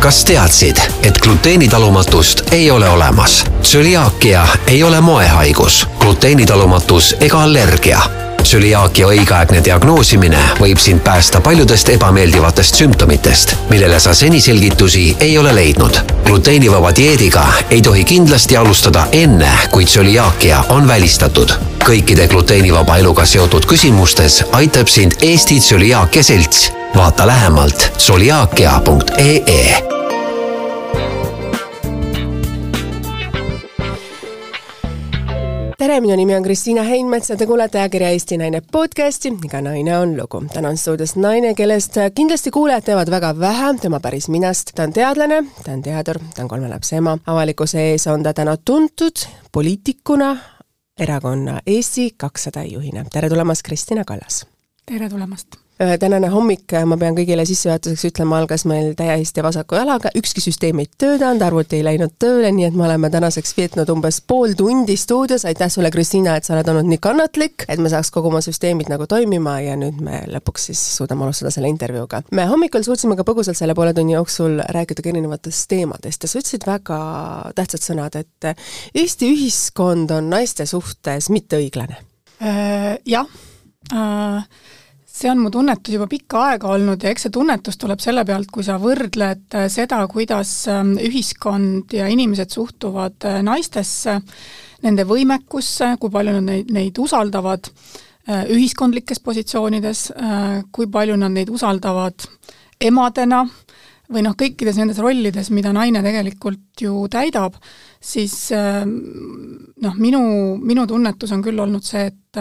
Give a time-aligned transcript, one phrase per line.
[0.00, 3.44] kas teadsid, et gluteenitalumatust ei ole olemas?
[3.62, 8.00] tsüliaakia ei ole moehaigus, gluteenitalumatus ega allergia
[8.42, 15.54] tsüliaakia õigeaegne diagnoosimine võib sind päästa paljudest ebameeldivatest sümptomitest, millele sa seni selgitusi ei ole
[15.54, 16.00] leidnud.
[16.24, 21.52] gluteenivaba dieediga ei tohi kindlasti alustada enne, kui tsüliaakia on välistatud.
[21.84, 26.79] kõikide gluteenivaba eluga seotud küsimustes aitab sind Eesti Tsüliaakia Selts.
[26.96, 29.82] Vaata lähemalt tsüliaakia.ee
[35.78, 39.98] tere, minu nimi on Kristiina Heinmets ja te kuulete ajakirja Eesti Naine podcasti Iga naine
[39.98, 40.44] on lugu.
[40.52, 44.70] täna on stuudios naine, kellest kindlasti kuulajad teavad väga vähe tema päris minast.
[44.74, 47.18] ta on teadlane, ta on teadur, ta on kolme lapse ema.
[47.26, 49.16] avalikkuse ees on ta täna tuntud
[49.52, 50.36] poliitikuna,
[50.98, 53.04] erakonna Eesti kakssada juhina.
[53.12, 54.46] tere tulemast, Kristina Kallas!
[54.86, 55.69] tere tulemast!
[55.80, 60.88] Tänane hommik, ma pean kõigile sissejuhatuseks ütlema, algas meil täiesti vasaku jalaga, ükski süsteem ei
[61.00, 65.46] töötanud, arvuti ei läinud tööle, nii et me oleme tänaseks veetnud umbes pool tundi stuudios,
[65.48, 68.90] aitäh sulle, Kristiina, et sa oled olnud nii kannatlik, et me saaks kogu oma süsteemid
[68.92, 72.20] nagu toimima ja nüüd me lõpuks siis suudame alustada selle intervjuuga.
[72.36, 76.42] me hommikul suutsime ka põgusalt selle poole tunni jooksul rääkida ka erinevatest teemadest ja sa
[76.42, 76.98] ütlesid väga
[77.56, 78.50] tähtsad sõnad, et
[78.92, 82.02] Eesti ühiskond on naiste suhtes mitteõiglane.
[82.44, 83.24] Äh, jah
[83.96, 84.44] äh
[85.10, 88.50] see on mu tunnetus juba pikka aega olnud ja eks see tunnetus tuleb selle pealt,
[88.54, 94.20] kui sa võrdled äh, seda, kuidas ähm, ühiskond ja inimesed suhtuvad äh, naistesse,
[94.86, 100.06] nende võimekusse, kui palju nad neid, neid usaldavad äh, ühiskondlikes positsioonides,
[100.72, 102.24] kui palju nad neid usaldavad
[102.80, 103.42] emadena
[104.10, 107.54] või noh, kõikides nendes rollides, mida naine tegelikult ju täidab,
[108.02, 110.22] siis noh, minu,
[110.58, 112.40] minu tunnetus on küll olnud see, et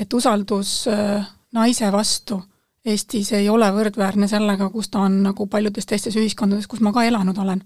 [0.00, 1.20] et usaldus äh,
[1.52, 2.42] naise vastu
[2.84, 7.04] Eestis ei ole võrdväärne sellega, kus ta on nagu paljudes teistes ühiskondades, kus ma ka
[7.04, 7.60] elanud olen.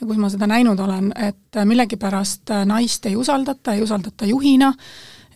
[0.00, 4.72] ja kus ma seda näinud olen, et millegipärast naist ei usaldata, ei usaldata juhina,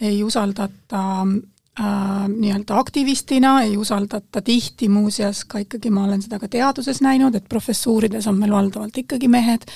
[0.01, 1.87] ei usaldata äh,
[2.29, 7.49] nii-öelda aktivistina, ei usaldata tihti muuseas ka ikkagi, ma olen seda ka teaduses näinud, et
[7.49, 9.67] professuurides on meil valdavalt ikkagi mehed,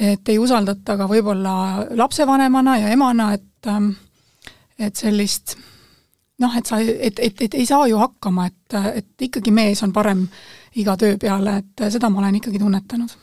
[0.00, 3.92] et ei usaldata ka võib-olla lapsevanemana ja emana, et ähm,
[4.78, 5.56] et sellist
[6.38, 9.92] noh, et sa, et, et, et ei saa ju hakkama, et, et ikkagi mees on
[9.92, 10.26] parem
[10.78, 13.16] iga töö peale, et seda ma olen ikkagi tunnetanud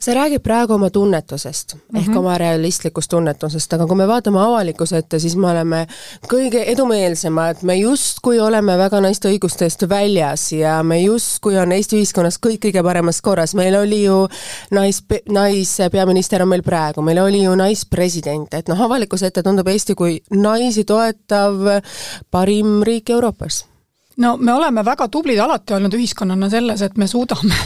[0.00, 1.98] sa räägid praegu oma tunnetusest mm -hmm.
[1.98, 2.16] ehk mhm.
[2.16, 5.86] oma realistlikust tunnetusest, aga kui me vaatame avalikkuse ette, siis me oleme
[6.28, 11.96] kõige edumeelsemad, me justkui oleme väga naiste õiguste eest väljas ja me justkui on Eesti
[11.96, 14.28] ühiskonnas kõik kõige paremas korras, meil oli ju
[14.70, 19.94] nais, naispeaminister on meil praegu, meil oli ju naispresident, et noh, avalikkuse ette tundub Eesti
[19.94, 21.54] kui naisi toetav
[22.30, 23.69] parim riik Euroopas
[24.16, 27.56] no me oleme väga tublid alati olnud ühiskonnana selles, et me suudame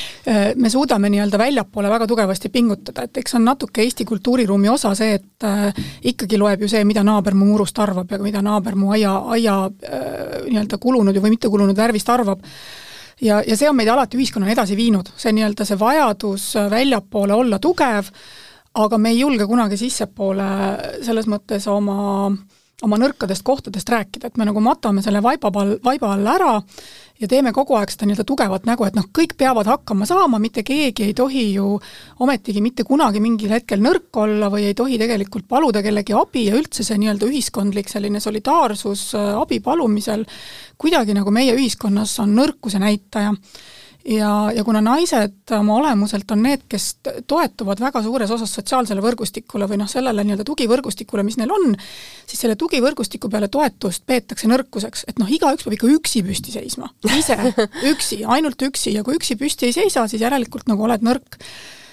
[0.62, 5.14] me suudame nii-öelda väljapoole väga tugevasti pingutada, et eks on natuke Eesti kultuuriruumi osa see,
[5.20, 8.92] et äh, ikkagi loeb ju see, mida naaber mu murust arvab ja mida naaber mu
[8.96, 12.44] aia, aia äh, nii-öelda kulunud või mitte kulunud värvist arvab.
[13.20, 17.58] Ja, ja see on meid alati ühiskonnana edasi viinud, see nii-öelda see vajadus väljapoole olla
[17.60, 18.08] tugev,
[18.80, 20.46] aga me ei julge kunagi sissepoole
[21.04, 21.98] selles mõttes oma
[22.30, 26.52] äh, oma nõrkadest kohtadest rääkida, et me nagu matame selle vaiba all, vaiba all ära
[27.20, 30.64] ja teeme kogu aeg seda nii-öelda tugevat nägu, et noh, kõik peavad hakkama saama, mitte
[30.66, 31.74] keegi ei tohi ju
[32.24, 36.56] ometigi mitte kunagi mingil hetkel nõrk olla või ei tohi tegelikult paluda kellegi abi ja
[36.56, 40.24] üldse see nii-öelda ühiskondlik selline solidaarsus äh, abi palumisel
[40.80, 43.34] kuidagi nagu meie ühiskonnas on nõrkuse näitaja
[44.04, 46.86] ja, ja kuna naised oma olemuselt on need, kes
[47.28, 51.74] toetuvad väga suures osas sotsiaalsele võrgustikule või noh, sellele nii-öelda tugivõrgustikule, mis neil on,
[52.26, 56.92] siis selle tugivõrgustiku peale toetust peetakse nõrkuseks, et noh, igaüks peab ikka üksi püsti seisma,
[57.18, 57.36] ise,
[57.92, 61.40] üksi, ainult üksi ja kui üksi püsti ei seisa, siis järelikult nagu oled nõrk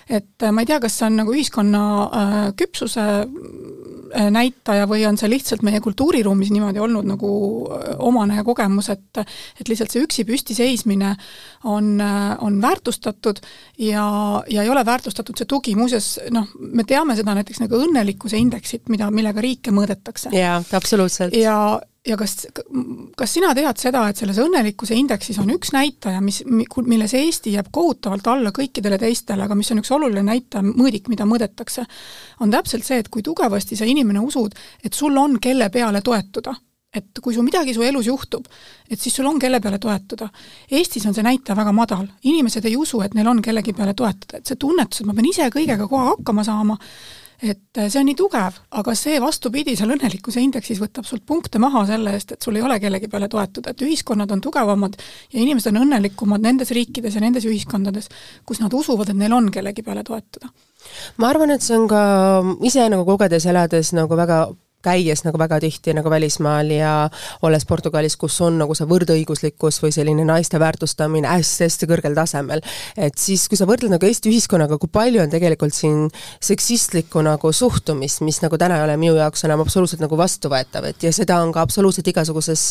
[0.10, 3.08] et ma ei tea, kas see on nagu ühiskonna äh, küpsuse
[4.16, 7.30] Äh, näitaja või on see lihtsalt meie kultuuriruumis niimoodi olnud nagu
[7.76, 11.12] äh, omane kogemus, et et lihtsalt see üksi püsti seismine
[11.68, 13.42] on, äh, on väärtustatud
[13.84, 14.08] ja,
[14.48, 18.88] ja ei ole väärtustatud see tugi, muuseas noh, me teame seda näiteks nagu õnnelikkuse indeksit,
[18.94, 20.32] mida, millega riike mõõdetakse.
[20.36, 21.36] jaa, absoluutselt.
[21.36, 21.58] ja
[22.08, 22.36] ja kas,
[23.18, 27.72] kas sina tead seda, et selles õnnelikkuse indeksis on üks näitaja, mis, milles Eesti jääb
[27.74, 31.86] kohutavalt alla kõikidele teistele, aga mis on üks oluline näitaja, mõõdik, mida mõõdetakse,
[32.44, 36.56] on täpselt see, et kui tugevasti sa inimene usud, et sul on, kelle peale toetuda
[36.98, 38.48] et kui sul midagi su elus juhtub,
[38.90, 40.30] et siis sul on, kelle peale toetuda.
[40.72, 44.40] Eestis on see näitaja väga madal, inimesed ei usu, et neil on kellegi peale toetada,
[44.40, 46.78] et see tunnetus, et ma pean ise kõigega kohe hakkama saama,
[47.42, 51.62] et äh, see on nii tugev, aga see vastupidi, seal õnnelikkuse indeksis võtab sult punkte
[51.62, 54.98] maha selle eest, et sul ei ole kellegi peale toetuda, et ühiskonnad on tugevamad
[55.34, 58.10] ja inimesed on õnnelikumad nendes riikides ja nendes ühiskondades,
[58.46, 60.50] kus nad usuvad, et neil on kellegi peale toetuda.
[61.22, 62.02] Ma arvan, et see on ka
[62.66, 64.46] ise nagu kogedes, elades nagu väga
[64.88, 66.94] käies nagu väga tihti nagu välismaal ja
[67.46, 72.64] olles Portugalis, kus on nagu see võrdõiguslikkus või selline naiste väärtustamine hästi-hästi kõrgel tasemel,
[72.98, 76.08] et siis, kui sa võrdled nagu Eesti ühiskonnaga, kui palju on tegelikult siin
[76.44, 81.08] seksistlikku nagu suhtumist, mis nagu täna ei ole minu jaoks enam absoluutselt nagu vastuvõetav, et
[81.08, 82.64] ja seda on ka absoluutselt igasuguses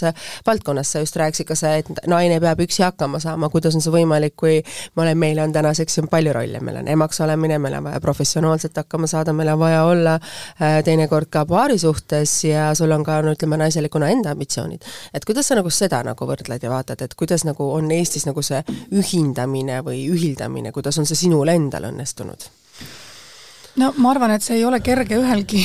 [0.46, 3.94] valdkonnas, sa just rääkisid ka see, et naine peab üksi hakkama saama, kuidas on see
[3.94, 4.60] võimalik, kui
[4.96, 8.00] me oleme, meil on tänaseks ju palju rolle, meil on emaks olemine, meil on vaja
[8.04, 13.04] professionaalselt hakkama saada, meil on vaja olla äh, teinekord ka paarisuhtes, suhtes ja sul on
[13.04, 14.82] ka no ütleme, naiselikuna enda ambitsioonid.
[15.14, 18.42] et kuidas sa nagu seda nagu võrdled ja vaatad, et kuidas nagu on Eestis nagu
[18.42, 18.62] see
[18.92, 22.46] ühindamine või ühildamine, kuidas on see sinul endal õnnestunud?
[23.76, 25.64] no ma arvan, et see ei ole kerge ühelgi,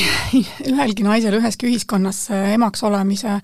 [0.73, 3.39] ühelgi naisel üheski ühiskonnas emaks olemise,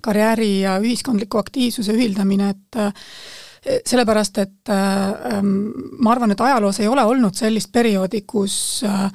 [0.00, 6.88] karjääri ja ühiskondliku aktiivsuse ühildamine, et eh, sellepärast, et äh, ma arvan, et ajaloos ei
[6.88, 9.10] ole olnud sellist perioodi, kus äh,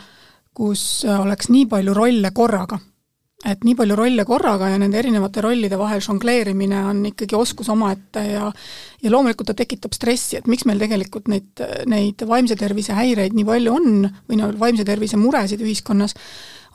[0.54, 2.78] kus oleks nii palju rolle korraga
[3.46, 8.24] et nii palju rolle korraga ja nende erinevate rollide vahel žongleerimine on ikkagi oskus omaette
[8.30, 8.52] ja
[9.04, 13.48] ja loomulikult ta tekitab stressi, et miks meil tegelikult neid, neid vaimse tervise häireid nii
[13.48, 16.16] palju on või no vaimse tervise muresid ühiskonnas,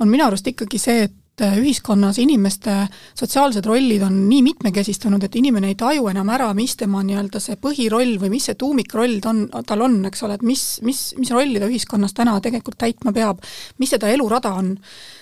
[0.03, 2.73] on minu arust ikkagi see, et ühiskonnas inimeste
[3.17, 7.59] sotsiaalsed rollid on nii mitmekesistunud, et inimene ei taju enam ära, mis tema nii-öelda see
[7.63, 11.31] põhiroll või mis see tuumikroll ta on, tal on, eks ole, et mis, mis, mis
[11.35, 13.45] rolli ta ühiskonnas täna tegelikult täitma peab,
[13.79, 14.75] mis seda elurada on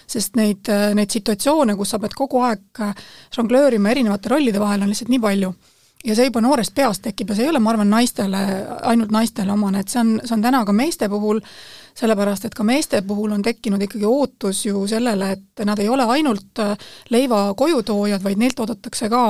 [0.06, 2.82] sest neid, neid situatsioone, kus sa pead kogu aeg
[3.34, 5.54] žonglöörima erinevate rollide vahel, on lihtsalt nii palju.
[6.06, 8.44] Ja see juba noorest peast tekib ja see ei ole, ma arvan, naistele,
[8.92, 11.42] ainult naistele omane, et see on, see on täna ka meeste puhul
[11.96, 16.04] sellepärast et ka meeste puhul on tekkinud ikkagi ootus ju sellele, et nad ei ole
[16.12, 16.74] ainult äh,
[17.10, 19.22] leiva kojutoojad, vaid neilt oodatakse ka,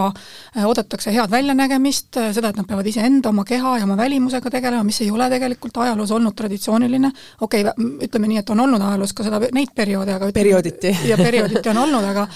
[0.56, 4.50] äh, oodatakse head väljanägemist, äh, seda, et nad peavad iseenda, oma keha ja oma välimusega
[4.50, 7.12] tegelema, mis ei ole tegelikult ajaloos olnud traditsiooniline,
[7.46, 10.96] okei okay,, ütleme nii, et on olnud ajaloos ka seda, neid perioode, aga periooditi.
[11.10, 12.26] ja periooditi on olnud, aga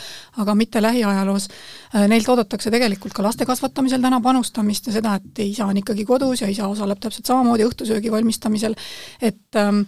[0.41, 1.49] aga mitte lähiajaloos.
[2.09, 6.45] Neilt oodatakse tegelikult ka laste kasvatamisel täna panustamist ja seda, et isa on ikkagi kodus
[6.45, 8.79] ja isa osaleb täpselt samamoodi õhtusöögi valmistamisel,
[9.21, 9.85] et ähm,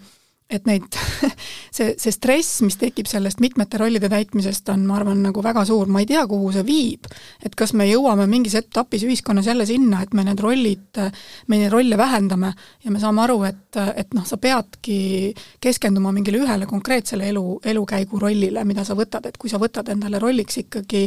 [0.52, 0.84] et neid,
[1.76, 5.90] see, see stress, mis tekib sellest mitmete rollide täitmisest, on, ma arvan, nagu väga suur,
[5.92, 7.08] ma ei tea, kuhu see viib.
[7.42, 11.00] et kas me jõuame mingis etapis ühiskonnas jälle sinna, et me need rollid,
[11.48, 12.52] me neid rolle vähendame
[12.84, 18.20] ja me saame aru, et, et noh, sa peadki keskenduma mingile ühele konkreetsele elu, elukäigu
[18.22, 21.06] rollile, mida sa võtad, et kui sa võtad endale rolliks ikkagi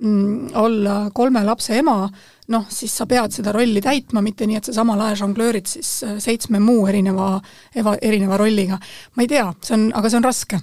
[0.00, 2.04] mm, olla kolme lapse ema,
[2.50, 6.00] noh, siis sa pead seda rolli täitma, mitte nii, et sa samal ajal žonglöörid siis
[6.06, 7.36] äh, seitsme muu erineva,
[7.76, 8.80] eva, erineva rolliga.
[9.16, 10.60] ma ei tea, see on, aga see on raske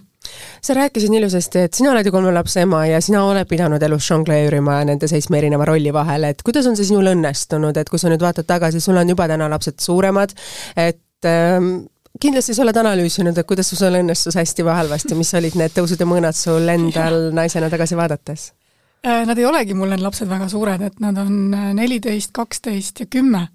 [0.62, 4.08] sa rääkisid ilusasti, et sina oled ju kolme lapse ema ja sina oled pidanud elus
[4.10, 8.12] žongleerima nende seitsme erineva rolli vahel, et kuidas on see sinul õnnestunud, et kui sa
[8.12, 10.36] nüüd vaatad tagasi, sul on juba täna lapsed suuremad,
[10.76, 11.72] et ähm,
[12.20, 16.02] kindlasti sa oled analüüsinud, et kuidas sul õnnestus hästi või halvasti, mis olid need tõusud
[16.02, 18.52] ja mõõnad sul endal naisena tagasi vaadates?
[19.06, 23.00] Äh, nad ei olegi mul need lapsed väga suured, et nad on äh, neliteist, kaksteist
[23.00, 23.48] ja kümme.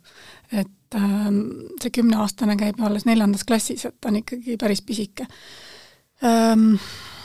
[0.52, 1.38] et ähm,
[1.80, 5.24] see kümneaastane käib alles neljandas klassis, et ta on ikkagi päris pisike
[6.22, 7.21] ähm, Äh,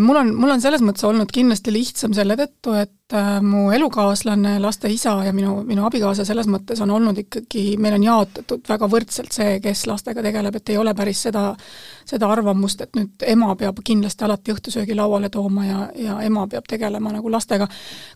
[0.00, 4.58] mul on, mul on selles mõttes olnud kindlasti lihtsam selle tõttu, et äh, mu elukaaslane,
[4.60, 8.88] laste isa ja minu, minu abikaasa selles mõttes on olnud ikkagi, meil on jaotatud väga
[8.92, 11.46] võrdselt see, kes lastega tegeleb, et ei ole päris seda,
[12.04, 16.68] seda arvamust, et nüüd ema peab kindlasti alati õhtusöögi lauale tooma ja, ja ema peab
[16.68, 17.68] tegelema nagu lastega.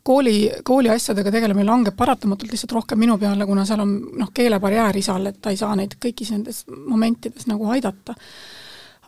[0.02, 5.00] kooli, kooli asjadega tegelemine langeb paratamatult lihtsalt rohkem minu peale, kuna seal on noh, keelebarjäär
[5.00, 8.18] isal, et ta ei saa neid kõigis nendes momentides nagu aidata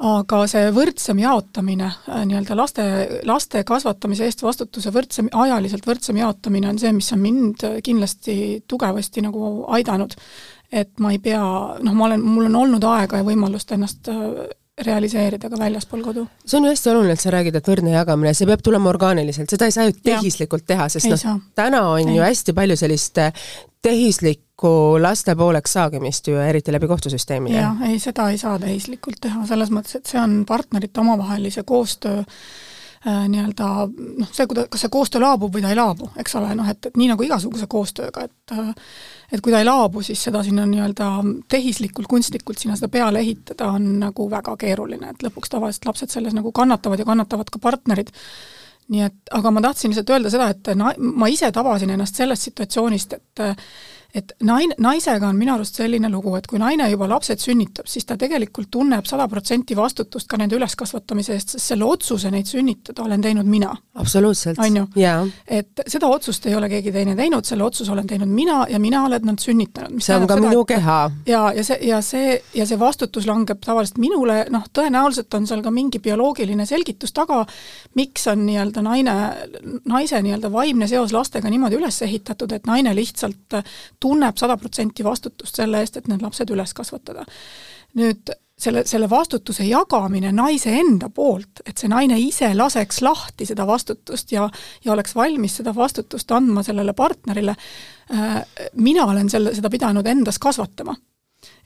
[0.04, 2.84] aga see võrdsem jaotamine, äh, nii-öelda laste,
[3.28, 8.36] laste kasvatamise eest vastutuse võrdsem, ajaliselt võrdsem jaotamine on see, mis on mind kindlasti
[8.68, 10.16] tugevasti nagu aidanud.
[10.72, 11.40] et ma ei pea,
[11.78, 14.48] noh, ma olen, mul on olnud aega ja võimalust ennast äh,
[14.82, 16.26] realiseerida ka väljaspool kodu.
[16.44, 19.50] see on ju hästi oluline, et sa räägid, et võrdne jagamine, see peab tulema orgaaniliselt,
[19.50, 22.18] seda ei saa ju tehislikult teha, sest noh, täna on ei.
[22.18, 23.46] ju hästi palju sellist äh,
[24.56, 27.52] tehislikku laste pooleks saagimist ju, eriti läbi kohtusüsteemi.
[27.52, 32.20] jah, ei, seda ei saa tehislikult teha, selles mõttes, et see on partnerite omavahelise koostöö
[32.20, 36.54] äh, nii-öelda noh, see, kuida-, kas see koostöö laabub või ta ei laabu, eks ole,
[36.54, 38.72] noh et, et nii nagu igasuguse koostööga, et äh,
[39.32, 41.10] et kui ta ei laabu, siis seda sinna nii-öelda
[41.52, 46.32] tehislikult, kunstlikult sinna seda peale ehitada on nagu väga keeruline, et lõpuks tavaliselt lapsed selles
[46.32, 48.14] nagu kannatavad ja kannatavad ka partnerid.
[48.88, 52.48] nii et, aga ma tahtsin lihtsalt öelda seda, et na-, ma ise tabasin ennast sellest
[52.48, 53.44] situatsioonist, et
[54.16, 58.06] et naine, naisega on minu arust selline lugu, et kui naine juba lapsed sünnitab, siis
[58.08, 63.04] ta tegelikult tunneb sada protsenti vastutust ka nende üleskasvatamise eest, sest selle otsuse neid sünnitada
[63.04, 63.74] olen teinud mina.
[63.94, 64.58] absoluutselt.
[64.58, 64.86] on ju?
[65.46, 69.04] et seda otsust ei ole keegi teine teinud, selle otsuse olen teinud mina ja mina
[69.04, 70.00] olen nad sünnitanud.
[70.00, 70.98] see on ka seda, minu keha.
[71.26, 75.64] ja, ja see, ja see, ja see vastutus langeb tavaliselt minule, noh, tõenäoliselt on seal
[75.64, 77.42] ka mingi bioloogiline selgitus taga,
[78.00, 79.18] miks on nii-öelda naine,
[79.84, 83.60] naise nii-öelda vaimne seos lastega niimoodi üles ehitatud, et naine lihtsalt
[84.06, 87.26] tunneb sada protsenti vastutust selle eest, et need lapsed üles kasvatada.
[87.96, 93.66] nüüd selle, selle vastutuse jagamine naise enda poolt, et see naine ise laseks lahti seda
[93.68, 94.48] vastutust ja,
[94.84, 97.56] ja oleks valmis seda vastutust andma sellele partnerile,
[98.12, 98.38] äh,
[98.80, 100.96] mina olen selle, seda pidanud endas kasvatama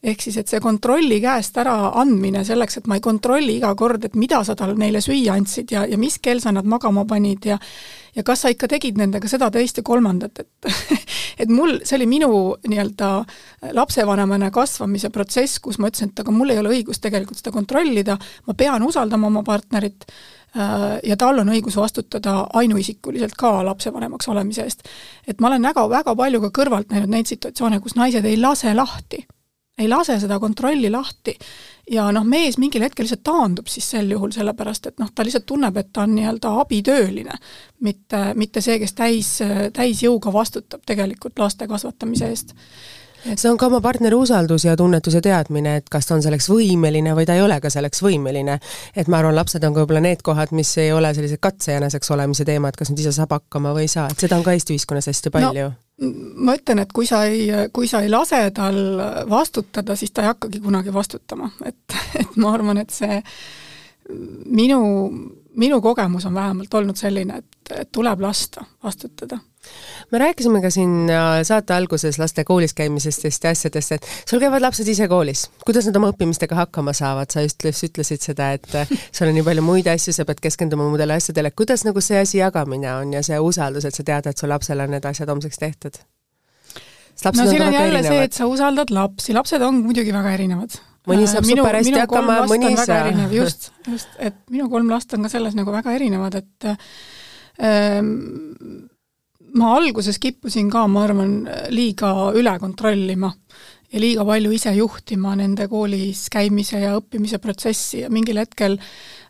[0.03, 4.05] ehk siis, et see kontrolli käest ära andmine selleks, et ma ei kontrolli iga kord,
[4.09, 7.51] et mida sa tal neile süüa andsid ja, ja mis kell sa nad magama panid
[7.51, 7.59] ja
[8.17, 10.73] ja kas sa ikka tegid nendega seda, teist ja kolmandat, et
[11.45, 12.31] et mul, see oli minu
[12.67, 13.11] nii-öelda
[13.77, 18.17] lapsevanemana kasvamise protsess, kus ma ütlesin, et aga mul ei ole õigust tegelikult seda kontrollida,
[18.49, 24.65] ma pean usaldama oma partnerit äh, ja tal on õigus vastutada ainuisikuliselt ka lapsevanemaks olemise
[24.65, 24.89] eest.
[25.27, 28.75] et ma olen väga, väga palju ka kõrvalt näinud neid situatsioone, kus naised ei lase
[28.75, 29.27] lahti
[29.81, 31.37] ei lase seda kontrolli lahti.
[31.91, 35.47] ja noh, mees mingil hetkel lihtsalt taandub siis sel juhul, sellepärast et noh, ta lihtsalt
[35.49, 37.37] tunneb, et ta on nii-öelda abitööline,
[37.81, 39.35] mitte, mitte see, kes täis,
[39.75, 42.55] täisjõuga vastutab tegelikult laste kasvatamise eest
[43.29, 46.25] et see on ka oma partneri usaldus ja tunnetus ja teadmine, et kas ta on
[46.25, 48.59] selleks võimeline või ta ei ole ka selleks võimeline.
[48.97, 52.45] et ma arvan, lapsed on ka võib-olla need kohad, mis ei ole sellised katsejäneseks olemise
[52.49, 55.11] teemad, kas nüüd ise saab hakkama või ei saa, et seda on ka Eesti ühiskonnas
[55.13, 58.79] hästi palju no ma ütlen, et kui sa ei, kui sa ei lase tal
[59.31, 63.21] vastutada, siis ta ei hakkagi kunagi vastutama, et, et ma arvan, et see
[64.47, 64.81] minu,
[65.61, 69.39] minu kogemus on vähemalt olnud selline, et, et tuleb lasta vastutada
[70.11, 74.63] me rääkisime ka siin äh, saate alguses laste koolis käimisest ja asjadest, et sul käivad
[74.63, 75.47] lapsed ise koolis.
[75.65, 79.47] kuidas nad oma õppimistega hakkama saavad, sa just ütlesid seda, et äh, sul on nii
[79.47, 83.23] palju muid asju, sa pead keskenduma muudele asjadele, kuidas nagu see asi jagamine on ja
[83.27, 86.01] see usaldus, et sa tead, et su lapsel on need asjad homseks tehtud?
[87.21, 88.07] no siin on jälle erinevad.
[88.09, 91.97] see, et sa usaldad lapsi, lapsed on muidugi väga erinevad mõni saab minu, super hästi
[91.97, 93.11] hakkama, mõni ei saa.
[93.41, 96.69] just, just, et minu kolm last on ka selles nagu väga erinevad, et
[97.65, 98.11] ähm,
[99.55, 101.35] ma alguses kippusin ka, ma arvan,
[101.75, 103.33] liiga üle kontrollima
[103.91, 108.79] ja liiga palju ise juhtima nende koolis käimise ja õppimise protsessi ja mingil hetkel,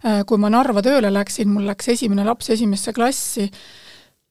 [0.04, 3.48] äh, kui ma Narva tööle läksin, mul läks esimene laps esimesse klassi,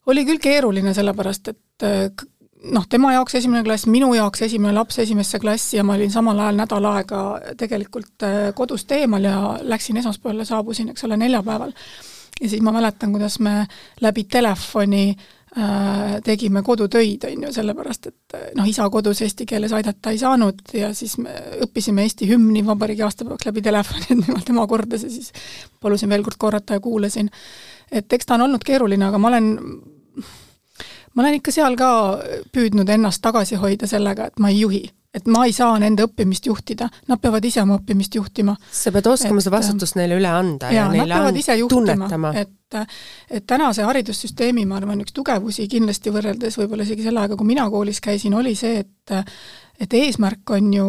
[0.09, 2.27] oli küll keeruline, sellepärast et äh,
[2.75, 6.45] noh, tema jaoks esimene klass, minu jaoks esimene laps esimesse klassi ja ma olin samal
[6.45, 7.23] ajal nädal aega
[7.57, 11.73] tegelikult äh, kodust eemal ja läksin esmaspäeval ja saabusin, eks ole, neljapäeval.
[12.39, 13.65] ja siis ma mäletan, kuidas me
[14.01, 15.38] läbi telefoni äh,
[16.23, 20.61] tegime kodutöid, on ju, sellepärast et äh, noh, isa kodus eesti keeles aidata ei saanud
[20.77, 21.33] ja siis me
[21.65, 25.31] õppisime Eesti hümni vabariigi aastapäevaks läbi telefoni, et tema, tema kordas ja siis
[25.81, 27.29] palusin veel kord korrata ja kuulasin.
[27.91, 29.49] et eks ta on olnud keeruline, aga ma olen,
[31.13, 31.89] ma olen ikka seal ka
[32.53, 36.45] püüdnud ennast tagasi hoida sellega, et ma ei juhi et ma ei saa nende õppimist
[36.45, 38.55] juhtida, nad peavad ise oma õppimist juhtima.
[38.71, 43.47] sa pead oskama seda vastutust neile üle anda ja, ja neile ise juhtima, et et
[43.49, 47.97] tänase haridussüsteemi, ma arvan, üks tugevusi kindlasti võrreldes võib-olla isegi selle ajaga, kui mina koolis
[48.05, 49.15] käisin, oli see, et
[49.79, 50.87] et eesmärk on ju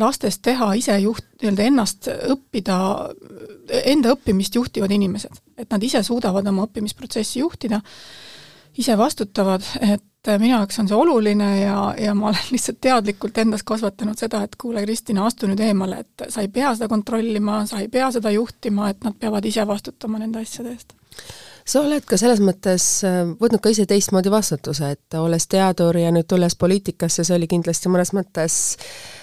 [0.00, 2.76] lastest teha ise juht, nii-öelda ennast õppida,
[3.92, 5.42] enda õppimist juhtivad inimesed.
[5.58, 7.78] et nad ise suudavad oma õppimisprotsessi juhtida,
[8.82, 13.38] ise vastutavad, et et minu jaoks on see oluline ja, ja ma olen lihtsalt teadlikult
[13.42, 17.62] endas kasvatanud seda, et kuule, Kristina, astu nüüd eemale, et sa ei pea seda kontrollima,
[17.66, 20.94] sa ei pea seda juhtima, et nad peavad ise vastutama nende asjade eest.
[21.62, 26.10] Sa oled ka selles mõttes äh, võtnud ka ise teistmoodi vastutuse, et olles teadur ja
[26.14, 29.21] nüüd tulles poliitikasse, see oli kindlasti mõnes mõttes äh,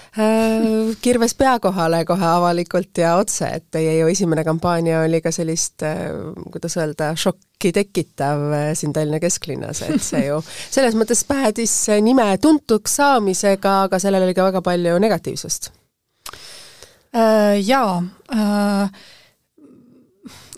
[1.02, 5.84] kirves pea kohale kohe avalikult ja otse, et teie ju esimene kampaania oli ka sellist
[5.86, 6.08] äh,,
[6.50, 10.40] kuidas öelda, šokk, šokki tekitav äh, siin Tallinna kesklinnas, et see ju
[10.74, 15.70] selles mõttes päädis nime tuntuks saamisega, aga sellel oli ka väga palju negatiivsust
[17.14, 17.60] äh,.
[17.60, 18.02] Jaa
[18.32, 18.90] äh,,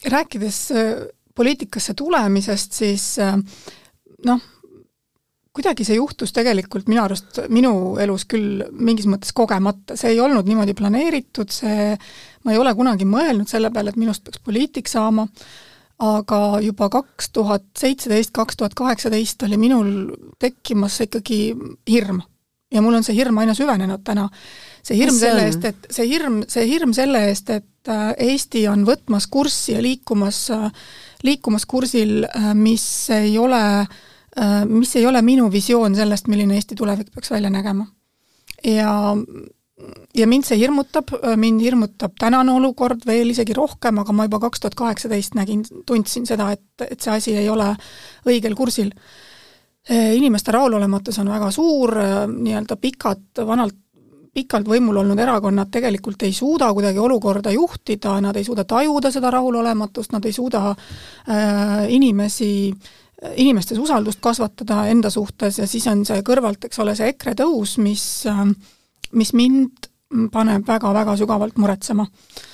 [0.06, 3.36] rääkides äh, poliitikasse tulemisest, siis äh,
[4.24, 4.40] noh,
[5.52, 10.48] kuidagi see juhtus tegelikult minu arust minu elus küll mingis mõttes kogemata, see ei olnud
[10.48, 11.92] niimoodi planeeritud, see,
[12.44, 15.26] ma ei ole kunagi mõelnud selle peale, et minust peaks poliitik saama,
[16.02, 19.90] aga juba kaks tuhat seitseteist, kaks tuhat kaheksateist oli minul
[20.40, 21.42] tekkimas ikkagi
[21.90, 22.22] hirm.
[22.72, 24.30] ja mul on see hirm aina süvenenud täna.
[24.82, 28.86] see hirm selle eest, et see hirm, see hirm selle eest, et äh, Eesti on
[28.88, 30.72] võtmas kurssi ja liikumas, äh,
[31.22, 34.00] liikumas kursil, äh, mis ei ole äh,
[34.68, 37.86] mis ei ole minu visioon sellest, milline Eesti tulevik peaks välja nägema.
[38.64, 39.16] ja
[40.14, 44.60] ja mind see hirmutab, mind hirmutab tänane olukord veel isegi rohkem, aga ma juba kaks
[44.62, 47.72] tuhat kaheksateist nägin, tundsin seda, et, et see asi ei ole
[48.28, 48.92] õigel kursil.
[49.90, 51.96] Inimeste rahulolematus on väga suur,
[52.30, 53.80] nii-öelda pikad, vanalt
[54.32, 59.30] pikalt võimul olnud erakonnad tegelikult ei suuda kuidagi olukorda juhtida, nad ei suuda tajuda seda
[59.34, 62.72] rahulolematust, nad ei suuda äh, inimesi
[63.36, 67.76] inimestes usaldust kasvatada enda suhtes ja siis on see kõrvalt, eks ole, see EKRE tõus,
[67.82, 68.44] mis, äh,
[69.12, 69.90] mis mind
[70.32, 72.52] paneb väga-väga sügavalt muretsema äh,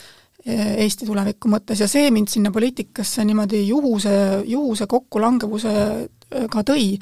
[0.49, 4.13] Eesti tuleviku mõttes ja see mind sinna poliitikasse niimoodi juhuse,
[4.47, 6.99] juhuse kokkulangevusega tõi.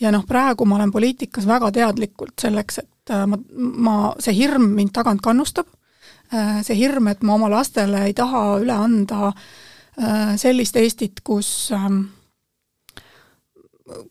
[0.00, 4.70] ja noh, praegu ma olen poliitikas väga teadlikult selleks, et äh, ma, ma, see hirm
[4.74, 5.66] mind tagant kannustab,
[6.32, 11.70] äh, see hirm, et ma oma lastele ei taha üle anda äh, sellist Eestit, kus,
[11.76, 12.06] ähm,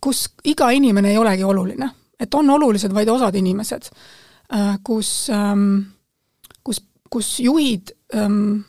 [0.02, 1.90] kus iga inimene ei olegi oluline.
[2.20, 3.86] et on olulised vaid osad inimesed,
[4.84, 5.78] kus, ähm,
[6.64, 8.64] kus, kus juhid ähm,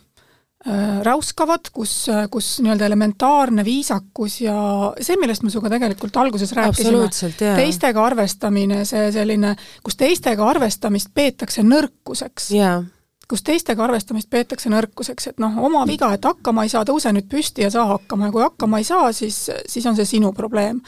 [0.60, 4.56] Äh, räuskavad, kus, kus nii-öelda elementaarne viisakus ja
[5.00, 7.06] see, millest me sinuga tegelikult alguses rääkisime,
[7.40, 12.84] teistega arvestamine, see selline, kus teistega arvestamist peetakse nõrkuseks yeah
[13.30, 17.28] kus teistega arvestamist peetakse nõrkuseks, et noh, oma viga, et hakkama ei saa, tõuse nüüd
[17.30, 20.80] püsti ja saa hakkama ja kui hakkama ei saa, siis, siis on see sinu probleem.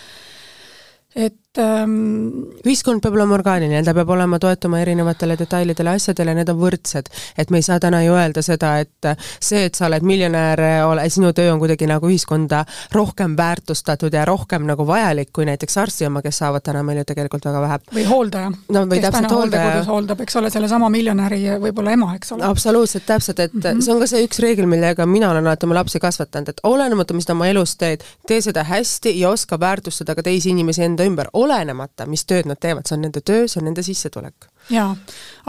[1.14, 6.58] et ähm, ühiskond peab olema orgaaniline, ta peab olema, toetuma erinevatele detailidele, asjadele, need on
[6.60, 7.10] võrdsed.
[7.38, 9.08] et me ei saa täna ju öelda seda, et
[9.40, 14.24] see, et sa oled miljonär, ole, sinu töö on kuidagi nagu ühiskonda rohkem väärtustatud ja
[14.28, 17.78] rohkem nagu vajalik kui näiteks arsti oma, kes saavad täna meil ju tegelikult väga vähe.
[17.94, 18.52] või hooldaja.
[18.76, 19.84] no või täpselt hooldaja.
[19.88, 22.46] hooldab, eks ole, sellesama miljonäri võib-olla ema, eks ole.
[22.48, 23.84] absoluutselt, täpselt, et mm -hmm.
[23.84, 27.14] see on ka see üks reegel, millega mina olen alati oma lapsi kasvatanud, et olenemata,
[27.14, 31.04] mis ta oma elus teed, tee seda hästi ja oska väärtustada ka teisi inimesi enda
[31.04, 34.48] ümber, olenemata, mis tööd nad teevad, see on nende töö, see on nende sissetulek.
[34.72, 34.90] jaa,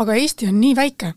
[0.04, 1.14] aga Eesti on nii väike,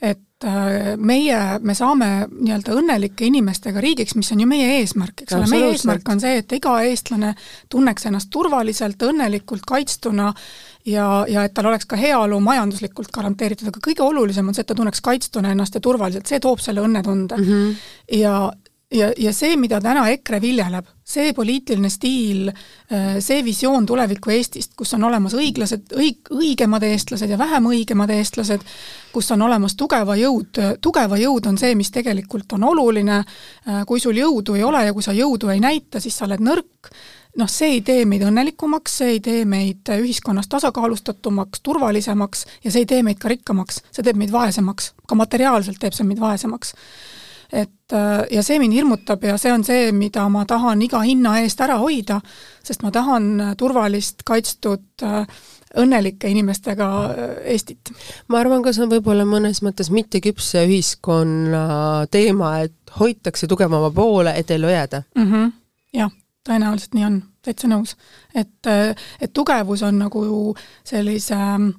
[0.00, 5.36] et äh, meie, me saame nii-öelda õnnelike inimestega riigiks, mis on ju meie eesmärk, eks
[5.36, 7.34] ole, meie eesmärk on see, et iga eestlane
[7.72, 10.32] tunneks ennast turvaliselt, õnnelikult kaitstuna
[10.86, 14.70] ja, ja et tal oleks ka heaolu majanduslikult garanteeritud, aga kõige olulisem on see, et
[14.70, 17.50] ta tunneks kaitstuna ennast ja turvaliselt, see toob selle õnnetunde mm.
[17.50, 17.76] -hmm.
[18.20, 18.34] ja,
[18.90, 24.74] ja, ja see, mida täna EKRE viljeleb, see poliitiline stiil, äh, see visioon tuleviku Eestist,
[24.78, 28.66] kus on olemas õiglased, õig-, õigemad eestlased ja vähem õigemad eestlased,
[29.14, 34.02] kus on olemas tugeva jõud, tugeva jõud on see, mis tegelikult on oluline, äh, kui
[34.02, 36.90] sul jõudu ei ole ja kui sa jõudu ei näita, siis sa oled nõrk,
[37.38, 42.82] noh, see ei tee meid õnnelikumaks, see ei tee meid ühiskonnas tasakaalustatumaks, turvalisemaks ja see
[42.82, 46.74] ei tee meid ka rikkamaks, see teeb meid vaesemaks, ka materiaalselt teeb see meid vaesemaks
[47.52, 51.36] et äh, ja see mind hirmutab ja see on see, mida ma tahan iga hinna
[51.42, 52.20] eest ära hoida,
[52.66, 55.24] sest ma tahan turvalist, kaitstud, äh,
[55.80, 57.92] õnnelike inimestega äh, Eestit.
[58.28, 64.34] ma arvan, ka see on võib-olla mõnes mõttes mitteküpse ühiskonna teema, et hoitakse tugevama poole,
[64.36, 65.30] et ellu jääda mm.
[65.30, 65.52] -hmm.
[65.98, 66.10] jah,
[66.48, 67.96] tõenäoliselt nii on, täitsa nõus.
[68.34, 68.66] et,
[69.20, 71.70] et tugevus on nagu sellise äh,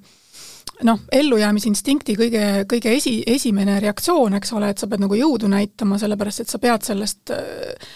[0.87, 5.99] noh, ellujäämisinstinkti kõige, kõige esi, esimene reaktsioon, eks ole, et sa pead nagu jõudu näitama,
[6.01, 7.95] sellepärast et sa pead sellest äh,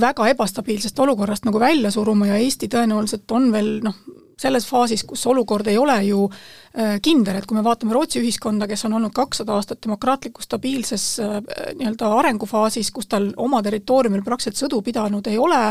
[0.00, 3.98] väga ebastabiilsest olukorrast nagu välja suruma ja Eesti tõenäoliselt on veel noh,
[4.36, 8.68] selles faasis, kus olukord ei ole ju äh, kindel, et kui me vaatame Rootsi ühiskonda,
[8.68, 11.38] kes on olnud kakssada aastat demokraatlikus stabiilses äh,
[11.78, 15.62] nii-öelda arengufaasis, kus tal oma territooriumil praktiliselt sõdu pidanud ei ole,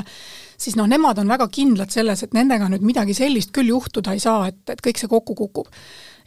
[0.57, 4.23] siis noh, nemad on väga kindlad selles, et nendega nüüd midagi sellist küll juhtuda ei
[4.23, 5.69] saa, et, et kõik see kokku kukub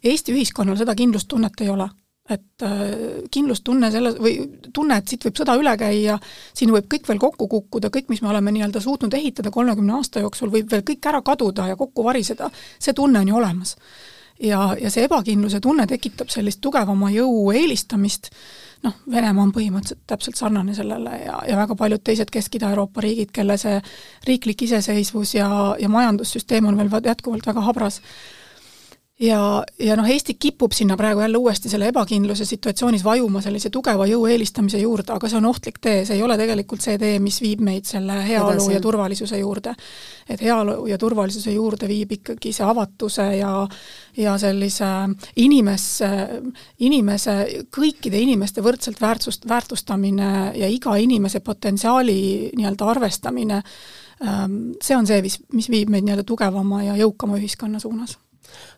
[0.05, 1.89] Eesti ühiskonnal seda kindlustunnet ei ole.
[2.29, 2.91] et äh,
[3.33, 4.35] kindlustunne selles, või
[4.77, 6.19] tunne, et siit võib sõda üle käia,
[6.53, 10.21] siin võib kõik veel kokku kukkuda, kõik, mis me oleme nii-öelda suutnud ehitada kolmekümne aasta
[10.21, 13.77] jooksul, võib veel kõik ära kaduda ja kokku variseda, see tunne on ju olemas.
[14.45, 18.29] ja, ja see ebakindluse tunne tekitab sellist tugevama jõu eelistamist,
[18.85, 23.57] noh, Venemaa on põhimõtteliselt täpselt sarnane sellele ja, ja väga paljud teised Kesk-Ida-Euroopa riigid, kelle
[23.57, 23.81] see
[24.29, 25.49] riiklik iseseisvus ja,
[25.81, 28.03] ja majandussüsteem on veel jätkuvalt väga habras
[29.21, 34.07] ja, ja noh, Eesti kipub sinna praegu jälle uuesti selle ebakindluse situatsioonis vajuma sellise tugeva
[34.07, 37.41] jõu eelistamise juurde, aga see on ohtlik tee, see ei ole tegelikult see tee, mis
[37.43, 38.77] viib meid selle heaolu Edasi.
[38.77, 39.75] ja turvalisuse juurde.
[40.29, 43.53] et heaolu ja turvalisuse juurde viib ikkagi see avatuse ja
[44.17, 44.87] ja sellise
[45.37, 46.09] inimesse,
[46.79, 47.35] inimese,
[47.75, 53.63] kõikide inimeste võrdselt väärtust, väärtustamine ja iga inimese potentsiaali nii-öelda arvestamine,
[54.27, 58.19] ähm, see on see, mis, mis viib meid nii-öelda tugevama ja jõukama ühiskonna suunas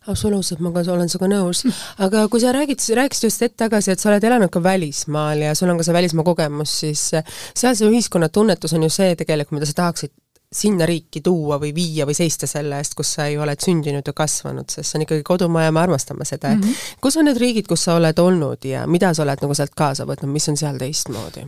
[0.07, 1.64] absoluutselt, ma ka olen sinuga nõus.
[2.05, 5.55] aga kui sa räägid, rääkisid just hetk tagasi, et sa oled elanud ka välismaal ja
[5.59, 9.59] sul on ka see välismaa kogemus, siis seal see ühiskonna tunnetus on ju see tegelikult,
[9.59, 10.14] mida sa tahaksid
[10.51, 14.14] sinna riiki tuua või viia või seista selle eest, kus sa ju oled sündinud ja
[14.16, 16.97] kasvanud, sest see on ikkagi kodumaa ja me armastame seda, mm -hmm.
[17.01, 20.07] kus on need riigid, kus sa oled olnud ja mida sa oled nagu sealt kaasa
[20.11, 21.47] võtnud, mis on seal teistmoodi?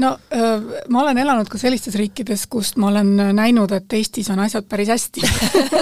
[0.00, 0.10] No
[0.88, 4.90] ma olen elanud ka sellistes riikides, kust ma olen näinud, et Eestis on asjad päris
[4.90, 5.22] hästi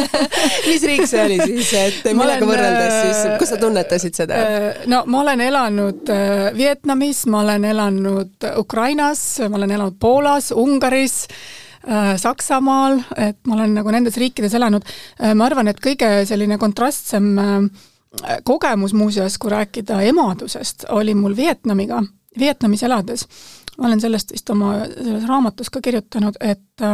[0.69, 4.45] mis riik see oli siis, et millega võrreldes siis, kus sa tunnetasid seda?
[4.91, 6.13] no ma olen elanud
[6.57, 11.23] Vietnamis, ma olen elanud Ukrainas, ma olen elanud Poolas, Ungaris
[12.17, 14.85] Saksamaal, et ma olen nagu nendes riikides elanud,
[15.35, 17.33] ma arvan, et kõige selline kontrastsem
[18.45, 22.03] kogemus muuseas, kui rääkida emadusest, oli mul Vietnamiga,
[22.39, 23.27] Vietnamis elades.
[23.79, 26.87] Ma olen sellest vist oma selles raamatus ka kirjutanud, et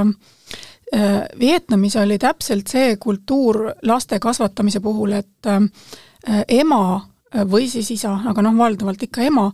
[1.41, 5.51] Vietnamis oli täpselt see kultuur laste kasvatamise puhul, et
[6.49, 6.81] ema
[7.51, 9.51] või siis isa, aga noh, valdavalt ikka ema,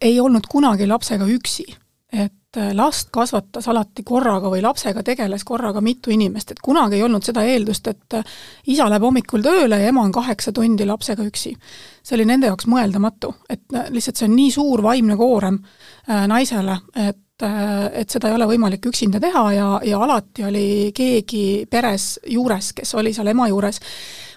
[0.00, 1.66] ei olnud kunagi lapsega üksi.
[2.12, 7.06] Et äh, last kasvatas alati korraga või lapsega tegeles korraga mitu inimest, et kunagi ei
[7.06, 8.36] olnud seda eeldust, et äh,
[8.68, 11.54] isa läheb hommikul tööle ja ema on kaheksa tundi lapsega üksi.
[12.02, 15.60] see oli nende jaoks mõeldamatu, et äh, lihtsalt see on nii suur vaimne koorem
[16.06, 22.20] naisele, et et seda ei ole võimalik üksinda teha ja, ja alati oli keegi peres
[22.30, 23.80] juures, kes oli seal ema juures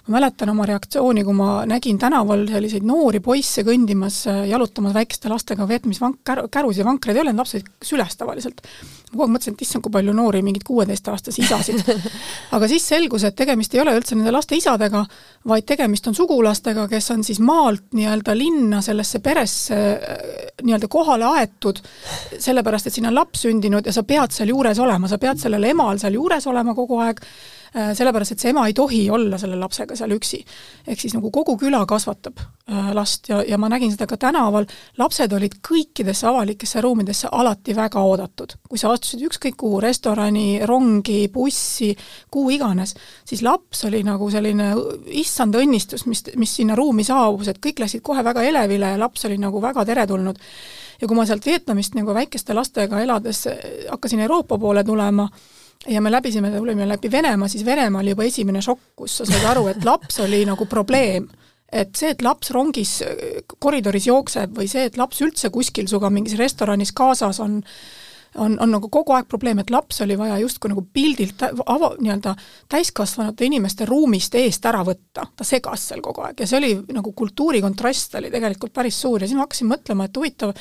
[0.06, 5.66] ma mäletan oma reaktsiooni, kui ma nägin tänaval selliseid noori poisse kõndimas, jalutamas väikeste lastega,
[5.66, 8.62] veetmas vank-, käru, kärusid ja vankreid ei ole, need lapsed süles tavaliselt.
[8.62, 11.90] ma kogu aeg mõtlesin, et issand, kui palju noori, mingeid kuueteistaastasi isasid.
[12.54, 15.02] aga siis selgus, et tegemist ei ole üldse nende laste isadega,
[15.48, 19.82] vaid tegemist on sugulastega, kes on siis maalt nii-öelda linna sellesse peresse
[20.62, 21.82] nii-öelda kohale aetud,
[22.38, 25.70] sellepärast et siin on laps sündinud ja sa pead seal juures olema, sa pead sellel
[25.74, 29.58] emal seal juures olema kogu aeg Äh, sellepärast, et see ema ei tohi olla selle
[29.60, 30.38] lapsega seal üksi.
[30.86, 34.66] ehk siis nagu kogu küla kasvatab äh, last ja, ja ma nägin seda ka tänaval,
[34.98, 38.56] lapsed olid kõikidesse avalikesse ruumidesse alati väga oodatud.
[38.68, 41.92] kui sa astusid ükskõik kuhu, restorani, rongi, bussi,
[42.30, 44.72] kuhu iganes, siis laps oli nagu selline
[45.06, 49.28] issand õnnistus, mis, mis sinna ruumi saabus, et kõik läksid kohe väga elevile ja laps
[49.28, 50.40] oli nagu väga teretulnud
[51.00, 53.44] ja kui ma sealt Vietnamist nagu väikeste lastega elades
[53.90, 55.28] hakkasin Euroopa poole tulema,
[55.88, 59.44] ja me läbisime, tulime läbi Venemaa, siis Venemaa oli juba esimene šokk, kus sa said
[59.50, 61.28] aru, et laps oli nagu probleem.
[61.72, 62.90] et see, et laps rongis
[63.58, 67.56] koridoris jookseb või see, et laps üldse kuskil sinuga mingis restoranis kaasas on,
[68.38, 72.36] on, on nagu kogu aeg probleem, et laps oli vaja justkui nagu pildilt ava, nii-öelda
[72.70, 77.12] täiskasvanute inimeste ruumist eest ära võtta, ta segas seal kogu aeg ja see oli nagu
[77.18, 80.54] kultuuri kontrast oli tegelikult päris suur ja siis ma hakkasin mõtlema, et huvitav,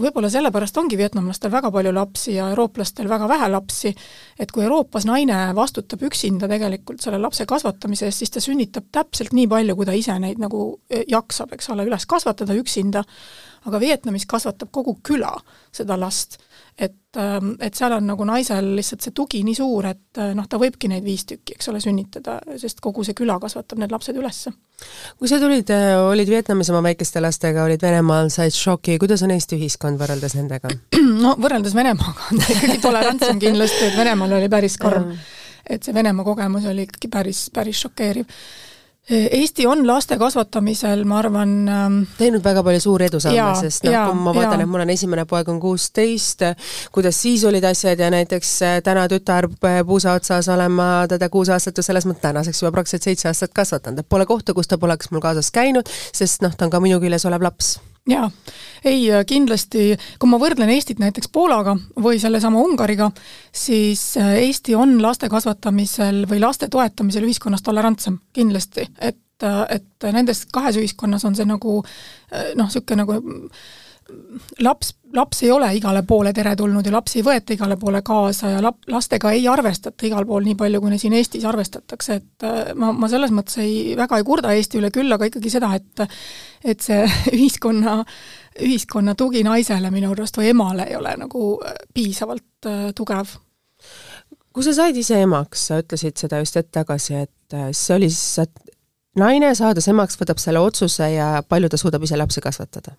[0.00, 3.94] võib-olla sellepärast ongi vietnamlastel väga palju lapsi ja eurooplastel väga vähe lapsi,
[4.40, 9.34] et kui Euroopas naine vastutab üksinda tegelikult selle lapse kasvatamise eest, siis ta sünnitab täpselt
[9.36, 13.04] nii palju, kui ta ise neid nagu eh, jaksab, eks ole, üles kasvatada üksinda,
[13.64, 15.32] aga Vietnamis kasvatab kogu küla
[15.72, 16.38] seda last
[16.78, 20.46] et, ähm, et seal on nagu naisel lihtsalt see tugi nii suur, et äh, noh,
[20.50, 24.18] ta võibki neid viis tükki, eks ole, sünnitada, sest kogu see küla kasvatab need lapsed
[24.18, 24.40] üles.
[25.18, 29.34] kui sa tulid, äh, olid Vietnamis oma väikeste lastega, olid Venemaal, said šoki, kuidas on
[29.36, 30.72] Eesti ühiskond võrreldes nendega?
[31.24, 35.14] no võrreldes Venemaaga on ta ikkagi tolerantsem kindlasti, et Venemaal oli päris karm.
[35.64, 38.26] et see Venemaa kogemus oli ikkagi päris, päris šokeeriv
[39.10, 44.22] Eesti on laste kasvatamisel, ma arvan ähm, teinud väga palju suuri edusamme, sest noh, kui
[44.24, 46.46] ma vaatan, et mul on esimene poeg on kuusteist,
[46.94, 51.52] kuidas siis olid asjad ja näiteks äh, täna tütar puusa otsas olen ma teda kuus
[51.52, 54.80] aastat ju selles mõttes tänaseks juba praktiliselt seitse aastat kasvatanud, et pole kohta, kus ta
[54.80, 57.76] poleks mul kaasas käinud, sest noh, ta on ka minu küljes olev laps
[58.10, 58.30] jaa,
[58.84, 63.10] ei äh, kindlasti, kui ma võrdlen Eestit näiteks Poolaga või sellesama Ungariga,
[63.52, 68.88] siis äh, Eesti on laste kasvatamisel või laste toetamisel ühiskonnas tolerantsem, kindlasti.
[68.98, 73.40] et, äh, et nendes kahes ühiskonnas on see nagu noh, niisugune nagu
[74.60, 78.62] laps, laps ei ole igale poole teretulnud ja lapsi ei võeta igale poole kaasa ja
[78.62, 82.92] lap-, lastega ei arvestata igal pool nii palju, kui siin Eestis arvestatakse, et äh, ma,
[82.92, 86.04] ma selles mõttes ei, väga ei kurda Eesti üle, küll aga ikkagi seda, et
[86.64, 87.04] et see
[87.36, 88.00] ühiskonna,
[88.64, 93.38] ühiskonna tugi naisele minu arust või emale ei ole nagu äh, piisavalt äh, tugev.
[94.52, 98.46] kui sa said ise emaks, sa ütlesid seda just hetk tagasi, et see oli siis,
[98.46, 98.76] et
[99.18, 102.94] naine saades emaks võtab selle otsuse ja palju ta suudab ise lapsi kasvatada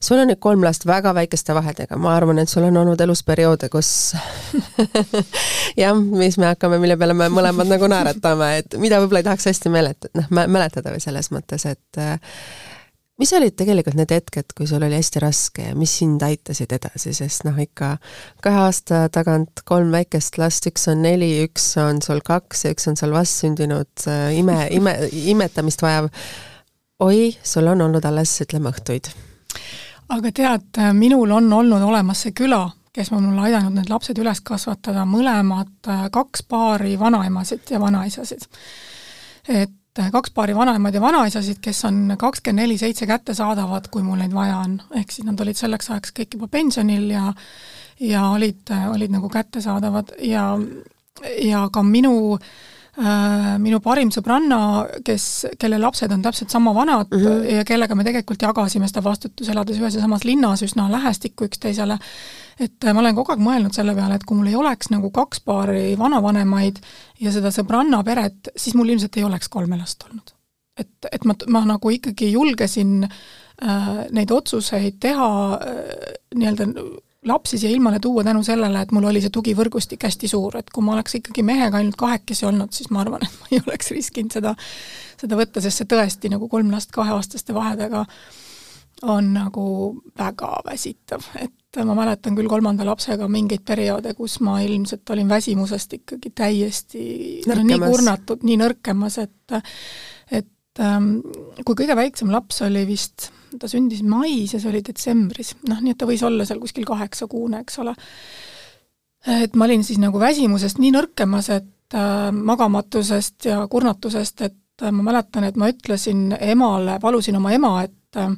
[0.00, 3.22] sul on nüüd kolm last väga väikeste vahedega, ma arvan, et sul on olnud elus
[3.26, 3.90] perioode, kus
[5.82, 9.50] jah, mis me hakkame, mille peale me mõlemad nagu naeratame, et mida võib-olla ei tahaks
[9.52, 12.16] hästi mäletada, noh, mäletada või selles mõttes, et äh,
[13.20, 17.14] mis olid tegelikult need hetked, kui sul oli hästi raske ja mis sind aitasid edasi,
[17.16, 17.96] sest noh, ikka
[18.44, 22.90] kahe aasta tagant kolm väikest last, üks on neli, üks on sul kaks ja üks
[22.90, 24.98] on sul vastsündinud äh, ime, ime,
[25.32, 26.10] imetamist vajav.
[27.00, 29.12] oi, sul on olnud alles, ütleme, õhtuid
[30.08, 32.64] aga tead, minul on olnud olemas see küla,
[32.94, 38.46] kes on mulle aidanud need lapsed üles kasvatada, mõlemad kaks paari vanaemasid ja vanaisasid.
[39.48, 39.72] et
[40.12, 44.58] kaks paari vanaemaid ja vanaisasid, kes on kakskümmend neli seitse kättesaadavad, kui mul neid vaja
[44.58, 47.32] on, ehk siis nad olid selleks ajaks kõik juba pensionil ja
[48.00, 50.50] ja olid, olid nagu kättesaadavad ja,
[51.40, 52.75] ja ka minu Äh,
[53.60, 54.58] minu parim sõbranna,
[55.04, 55.24] kes,
[55.60, 57.42] kelle lapsed on täpselt sama vanad mm -hmm.
[57.58, 61.98] ja kellega me tegelikult jagasime seda vastutust, elades ühes ja samas linnas üsna lähestikku üksteisele,
[62.60, 65.10] et äh, ma olen kogu aeg mõelnud selle peale, et kui mul ei oleks nagu
[65.10, 66.78] kaks paari vanavanemaid
[67.20, 70.32] ja seda sõbranna peret, siis mul ilmselt ei oleks kolme last olnud.
[70.78, 76.66] et, et ma, ma nagu ikkagi julgesin äh, neid otsuseid teha äh, nii-öelda
[77.26, 80.84] lapsi siia ilmale tuua tänu sellele, et mul oli see tugivõrgustik hästi suur, et kui
[80.84, 84.36] ma oleks ikkagi mehega ainult kahekesi olnud, siis ma arvan, et ma ei oleks riskinud
[84.36, 84.54] seda,
[85.20, 88.06] seda võtta, sest see tõesti nagu kolm last kaheaastaste vahedega
[89.02, 89.66] on nagu
[90.18, 95.98] väga väsitav, et ma mäletan küll kolmanda lapsega mingeid perioode, kus ma ilmselt olin väsimusest
[95.98, 97.02] ikkagi täiesti
[97.48, 99.58] no, nii kurnatud, nii nõrkemas, et
[100.32, 101.18] et ähm,
[101.60, 105.94] kui kõige väiksem laps oli vist ta sündis mais ja see oli detsembris, noh, nii
[105.94, 107.94] et ta võis olla seal kuskil kaheksakuune, eks ole.
[109.42, 114.92] et ma olin siis nagu väsimusest nii nõrkemas, et äh, magamatusest ja kurnatusest, et äh,
[114.92, 118.32] ma mäletan, et ma ütlesin emale, palusin oma ema, et äh,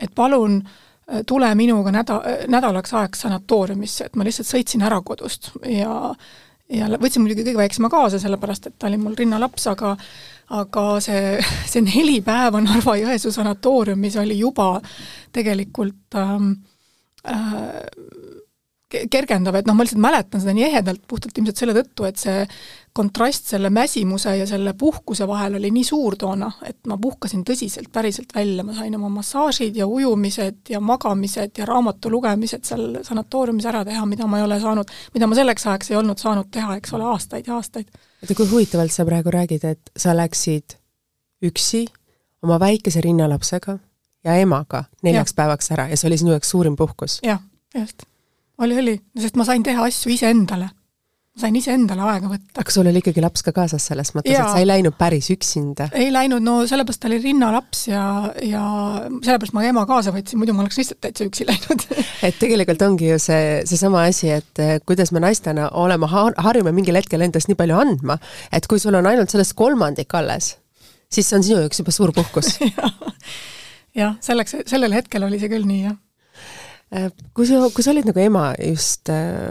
[0.00, 5.52] et palun äh, tule minuga näda-, nädalaks ajaks sanatooriumisse, et ma lihtsalt sõitsin ära kodust
[5.64, 6.14] ja
[6.66, 9.92] ja võtsin muidugi kõige väiksema kaasa, sellepärast et ta oli mul rinnalaps, aga
[10.54, 14.76] aga see, see neli päeva Narva-Jõesuu sanatooriumis oli juba
[15.34, 16.52] tegelikult ähm,
[17.26, 17.82] äh,
[19.10, 22.44] kergendav, et noh, ma lihtsalt mäletan seda nii ehedalt, puhtalt ilmselt selle tõttu, et see
[22.96, 27.90] kontrast selle mäsimuse ja selle puhkuse vahel oli nii suur toona, et ma puhkasin tõsiselt,
[27.92, 33.68] päriselt välja, ma sain oma massaažid ja ujumised ja magamised ja raamatu lugemised seal sanatooriumis
[33.68, 36.78] ära teha, mida ma ei ole saanud, mida ma selleks ajaks ei olnud saanud teha,
[36.80, 37.90] eks ole, aastaid ja aastaid
[38.22, 40.78] oota, kui huvitavalt sa praegu räägid, et sa läksid
[41.44, 41.84] üksi
[42.42, 43.78] oma väikese rinnalapsega
[44.24, 45.42] ja emaga neljaks ja.
[45.42, 47.20] päevaks ära ja see oli sinu jaoks suurim puhkus?
[47.26, 47.40] jah,
[47.74, 48.08] just.
[48.58, 50.72] oli, oli, sest ma sain teha asju iseendale
[51.36, 52.62] sain iseendale aega võtta.
[52.62, 55.90] aga sul oli ikkagi laps ka kaasas selles mõttes, et sa ei läinud päris üksinda?
[55.96, 58.04] ei läinud, no sellepärast ta oli rinnalaps ja,
[58.44, 58.62] ja
[59.10, 61.84] sellepärast ma ema kaasa võtsin, muidu ma oleks lihtsalt täitsa üksi läinud.
[62.26, 66.72] Et tegelikult ongi ju see, seesama asi, et eh, kuidas me naistena olema har-, harjume
[66.74, 68.16] mingil hetkel endast nii palju andma,
[68.56, 70.54] et kui sul on ainult sellest kolmandik alles,
[71.12, 72.56] siis see on sinu jaoks juba suur puhkus.
[74.00, 76.00] Jah, selleks, sellel hetkel oli see küll nii, jah
[77.34, 79.48] kui sa, kui sa olid nagu ema just äh,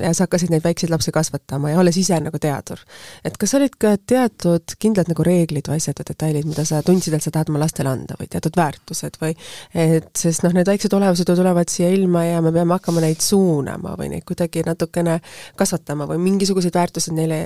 [0.00, 2.80] ja sa hakkasid neid väikseid lapsi kasvatama ja olles ise nagu teadur,
[3.28, 7.18] et kas olid ka teatud kindlad nagu reeglid või asjad või detailid, mida sa tundsid,
[7.18, 9.36] et sa tahad oma lastele anda või teatud väärtused või
[9.76, 13.20] et sest noh, need väiksed olevused ju tulevad siia ilma ja me peame hakkama neid
[13.20, 15.20] suunama või neid kuidagi natukene
[15.60, 17.42] kasvatama või mingisuguseid väärtuseid neile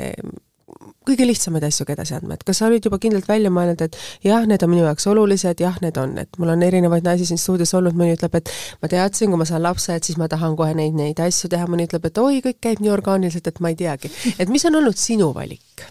[1.07, 3.97] kõige lihtsamaid asju ka edasi andma, et kas sa olid juba kindlalt välja mõelnud, et
[4.27, 7.41] jah, need on minu jaoks olulised, jah, need on, et mul on erinevaid naisi siin
[7.41, 10.57] stuudios olnud, mõni ütleb, et ma teadsin, kui ma saan lapse, et siis ma tahan
[10.59, 13.73] kohe neid, neid asju teha, mõni ütleb, et oi, kõik käib nii orgaaniliselt, et ma
[13.73, 14.13] ei teagi.
[14.39, 15.89] et mis on olnud sinu valik?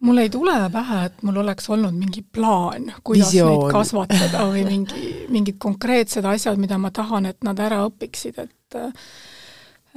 [0.00, 3.64] mul ei tule pähe, et mul oleks olnud mingi plaan, kuidas Visioon.
[3.64, 8.78] neid kasvatada või mingi, mingid konkreetsed asjad, mida ma tahan, et nad ära õpiksid, et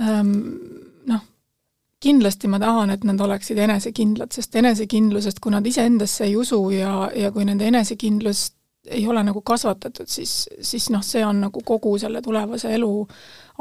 [0.02, 0.34] ähm,
[2.02, 6.96] kindlasti ma tahan, et nad oleksid enesekindlad, sest enesekindlusest, kui nad iseendasse ei usu ja,
[7.16, 8.58] ja kui nende enesekindlust
[8.90, 12.92] ei ole nagu kasvatatud, siis, siis noh, see on nagu kogu selle tulevase elu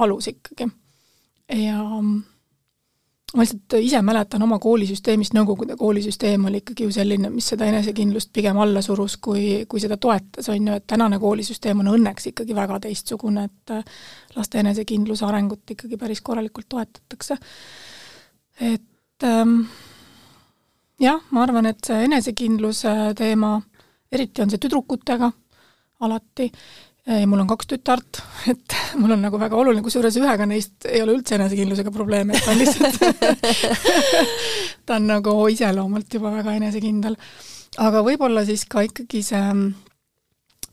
[0.01, 0.69] alus ikkagi.
[1.53, 1.83] ja
[3.35, 8.33] ma lihtsalt ise mäletan oma koolisüsteemist, Nõukogude koolisüsteem oli ikkagi ju selline, mis seda enesekindlust
[8.33, 12.57] pigem alla surus, kui, kui seda toetas, on ju, et tänane koolisüsteem on õnneks ikkagi
[12.57, 13.77] väga teistsugune, et
[14.37, 17.37] laste enesekindluse arengut ikkagi päris korralikult toetatakse
[18.61, 19.63] et ähm,
[21.01, 23.57] jah, ma arvan, et see enesekindluse teema,
[24.13, 25.31] eriti on see tüdrukutega
[26.05, 26.49] alati,
[27.27, 28.21] mul on kaks tütart,
[28.53, 32.45] et mul on nagu väga oluline, kusjuures ühega neist ei ole üldse enesekindlusega probleeme, et
[32.45, 32.99] ta on lihtsalt
[34.87, 37.17] ta on nagu iseloomult juba väga enesekindel.
[37.79, 39.45] aga võib-olla siis ka ikkagi see,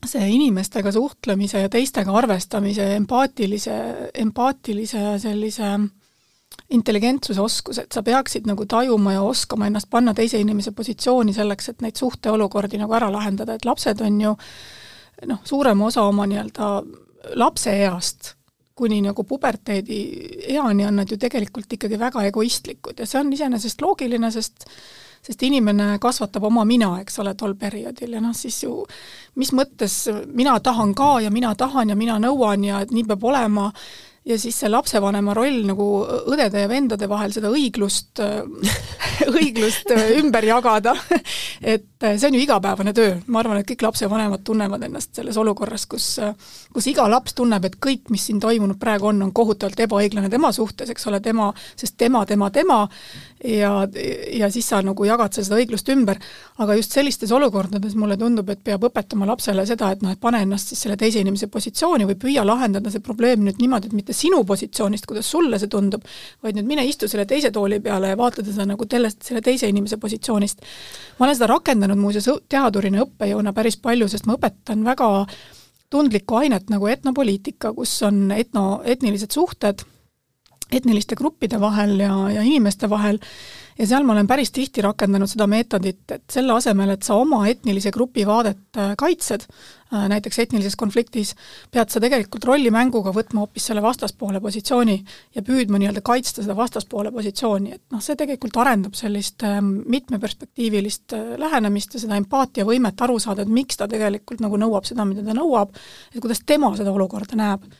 [0.06, 3.78] see inimestega suhtlemise ja teistega arvestamise, empaatilise,
[4.26, 5.72] empaatilise sellise
[6.70, 11.68] intelligentsuse oskus, et sa peaksid nagu tajuma ja oskama ennast panna teise inimese positsiooni selleks,
[11.72, 14.34] et neid suhteolukordi nagu ära lahendada, et lapsed on ju
[15.26, 16.72] noh, suurema osa oma nii-öelda
[17.40, 18.34] lapseeast
[18.78, 19.98] kuni nagu puberteedi
[20.54, 24.68] eani on nad ju tegelikult ikkagi väga egoistlikud ja see on iseenesest loogiline, sest
[25.28, 28.84] sest inimene kasvatab oma mina, eks ole, tol perioodil ja noh, siis ju
[29.40, 29.96] mis mõttes
[30.30, 33.66] mina tahan ka ja mina tahan ja mina nõuan ja et nii peab olema,
[34.28, 35.88] ja siis see lapsevanema roll nagu
[36.28, 38.20] õdede ja vendade vahel seda õiglust
[39.38, 40.94] õiglust ümber jagada,
[41.60, 45.86] et see on ju igapäevane töö, ma arvan, et kõik lapsevanemad tunnevad ennast selles olukorras,
[45.90, 46.10] kus
[46.72, 50.52] kus iga laps tunneb, et kõik, mis siin toimunud praegu on, on kohutavalt ebaõiglane tema
[50.54, 52.82] suhtes, eks ole, tema, sest tema, tema, tema,
[53.44, 53.72] ja,
[54.32, 56.18] ja siis sa nagu jagad sa seda õiglust ümber,
[56.62, 60.42] aga just sellistes olukordades mulle tundub, et peab õpetama lapsele seda, et noh, et pane
[60.44, 64.16] ennast siis selle teise inimese positsiooni või püüa lahendada see probleem nüüd niimoodi, et mitte
[64.16, 66.06] sinu positsioonist, kuidas sulle see tundub,
[66.42, 69.68] vaid nüüd mine istu selle teise tooli peale ja vaata teda nagu sellest, selle teise
[69.70, 70.64] inimese positsioonist.
[71.18, 75.10] ma olen seda rakendanud muuseas teadurina, õppejõuna päris palju, sest ma õpetan väga
[75.90, 79.84] tundlikku ainet nagu etnopoliitika, kus on etno, etnilised suhted
[80.72, 83.20] etniliste gruppide vahel ja, ja inimeste vahel.
[83.78, 87.44] Ja seal ma olen päris tihti rakendanud seda meetodit, et selle asemel, et sa oma
[87.46, 89.44] etnilise grupi vaadet äh, kaitsed,
[89.92, 91.30] äh, näiteks etnilises konfliktis,
[91.70, 94.96] pead sa tegelikult rollimänguga võtma hoopis selle vastaspoole positsiooni
[95.36, 101.14] ja püüdma nii-öelda kaitsta seda vastaspoole positsiooni, et noh, see tegelikult arendab sellist ähm, mitmeperspektiivilist
[101.14, 105.22] äh, lähenemist ja seda empaatiavõimet aru saada, et miks ta tegelikult nagu nõuab seda, mida
[105.22, 105.78] ta nõuab,
[106.10, 107.70] et kuidas tema seda olukorda näeb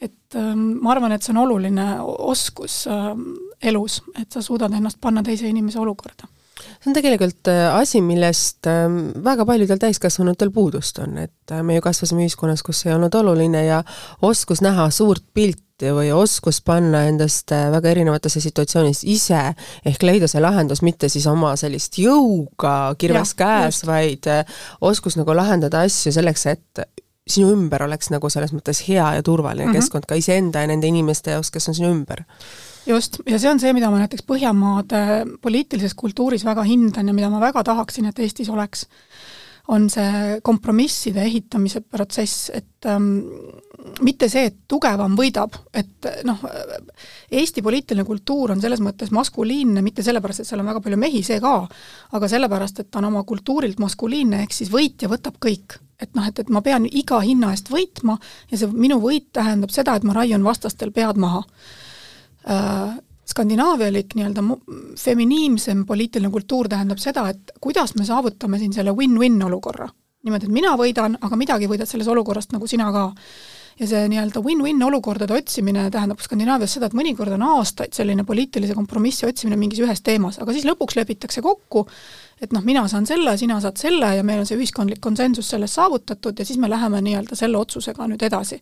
[0.00, 3.32] et ähm, ma arvan, et see on oluline oskus ähm,
[3.62, 6.28] elus, et sa suudad ennast panna teise inimese olukorda.
[6.58, 11.78] See on tegelikult äh, asi, millest ähm, väga paljudel täiskasvanutel puudust on, et äh, me
[11.78, 13.82] ju kasvasime ühiskonnas, kus ei olnud oluline ja
[14.26, 19.42] oskus näha suurt pilti või oskus panna endast äh, väga erinevatesse situatsioonides ise
[19.86, 24.30] ehk leida see lahendus, mitte siis oma sellist jõuga kirves ja, käes, vaid
[24.80, 26.88] oskus nagu lahendada asju selleks, et
[27.32, 29.80] sinu ümber oleks nagu selles mõttes hea ja turvaline mm -hmm.
[29.80, 32.24] keskkond ka iseenda ja nende inimeste jaoks, kes on sinu ümber.
[32.86, 37.30] just, ja see on see, mida ma näiteks Põhjamaade poliitilises kultuuris väga hindan ja mida
[37.30, 38.86] ma väga tahaksin, et Eestis oleks,
[39.68, 43.10] on see kompromisside ehitamise protsess, et ähm,
[44.04, 46.40] mitte see, et tugevam võidab, et noh,
[47.30, 51.20] Eesti poliitiline kultuur on selles mõttes maskuliinne mitte sellepärast, et seal on väga palju mehi,
[51.26, 51.58] see ka,
[52.16, 56.26] aga sellepärast, et ta on oma kultuurilt maskuliinne, ehk siis võitja võtab kõik et noh,
[56.28, 58.18] et, et ma pean iga hinna eest võitma
[58.52, 61.44] ja see minu võit tähendab seda, et ma raiun vastastel pead maha
[62.46, 62.96] äh,.
[63.28, 64.42] Skandinaavialik nii-öelda
[64.96, 69.88] feminiimsem poliitiline kultuur tähendab seda, et kuidas me saavutame siin selle win-win olukorra.
[70.24, 73.04] niimoodi, et mina võidan, aga midagi võidad sellest olukorrast nagu sina ka
[73.78, 78.74] ja see nii-öelda win-win olukordade otsimine tähendab Skandinaavias seda, et mõnikord on aastaid selline poliitilise
[78.74, 81.86] kompromissi otsimine mingis ühes teemas, aga siis lõpuks lepitakse kokku
[82.40, 85.74] et noh, mina saan selle, sina saad selle ja meil on see ühiskondlik konsensus selles
[85.78, 88.60] saavutatud ja siis me läheme nii-öelda selle otsusega nüüd edasi.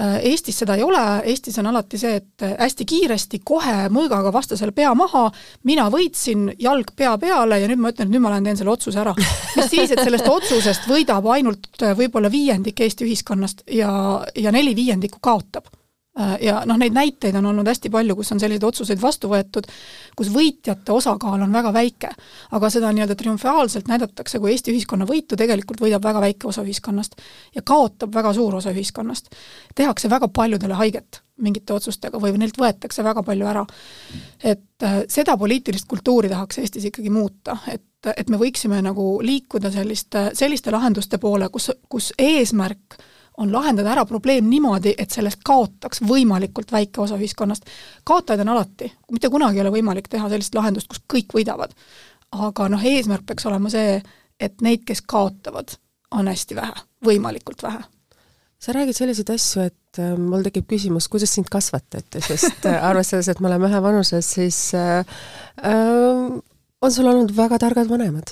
[0.00, 4.72] Äh, Eestis seda ei ole, Eestis on alati see, et hästi kiiresti, kohe mõõgaga vastasele
[4.72, 5.26] pea maha,
[5.68, 8.72] mina võitsin, jalg pea peale ja nüüd ma ütlen, et nüüd ma lähen teen selle
[8.72, 9.12] otsuse ära.
[9.56, 13.92] mis siis, et sellest otsusest võidab ainult äh, võib-olla viiendik Eesti ühiskonnast ja,
[14.34, 15.68] ja neli viiendikku kaotab.
[15.68, 15.81] Äh,
[16.40, 19.64] ja noh, neid näiteid on olnud hästi palju, kus on selliseid otsuseid vastu võetud,
[20.16, 22.10] kus võitjate osakaal on väga väike.
[22.52, 27.16] aga seda nii-öelda triumfaalselt näidatakse kui Eesti ühiskonna võitu, tegelikult võidab väga väike osa ühiskonnast
[27.54, 29.30] ja kaotab väga suur osa ühiskonnast.
[29.74, 33.64] tehakse väga paljudele haiget mingite otsustega või neilt võetakse väga palju ära.
[34.44, 37.82] et äh, seda poliitilist kultuuri tahaks Eestis ikkagi muuta, et
[38.16, 42.98] et me võiksime nagu liikuda selliste, selliste lahenduste poole, kus, kus eesmärk
[43.42, 47.68] on lahendada ära probleem niimoodi, et sellest kaotaks võimalikult väike osa ühiskonnast.
[48.04, 51.74] kaotajaid on alati, mitte kunagi ei ole võimalik teha sellist lahendust, kus kõik võidavad.
[52.32, 53.98] aga noh, eesmärk peaks olema see,
[54.40, 55.74] et neid, kes kaotavad,
[56.10, 57.82] on hästi vähe, võimalikult vähe
[58.62, 63.28] sa räägid selliseid asju, et äh, mul tekib küsimus, kuidas sind kasvatati, sest äh, arvestades,
[63.28, 65.02] et me oleme ühevanuses, siis äh,
[65.66, 66.30] äh,
[66.82, 68.30] on sul olnud väga targad vanemad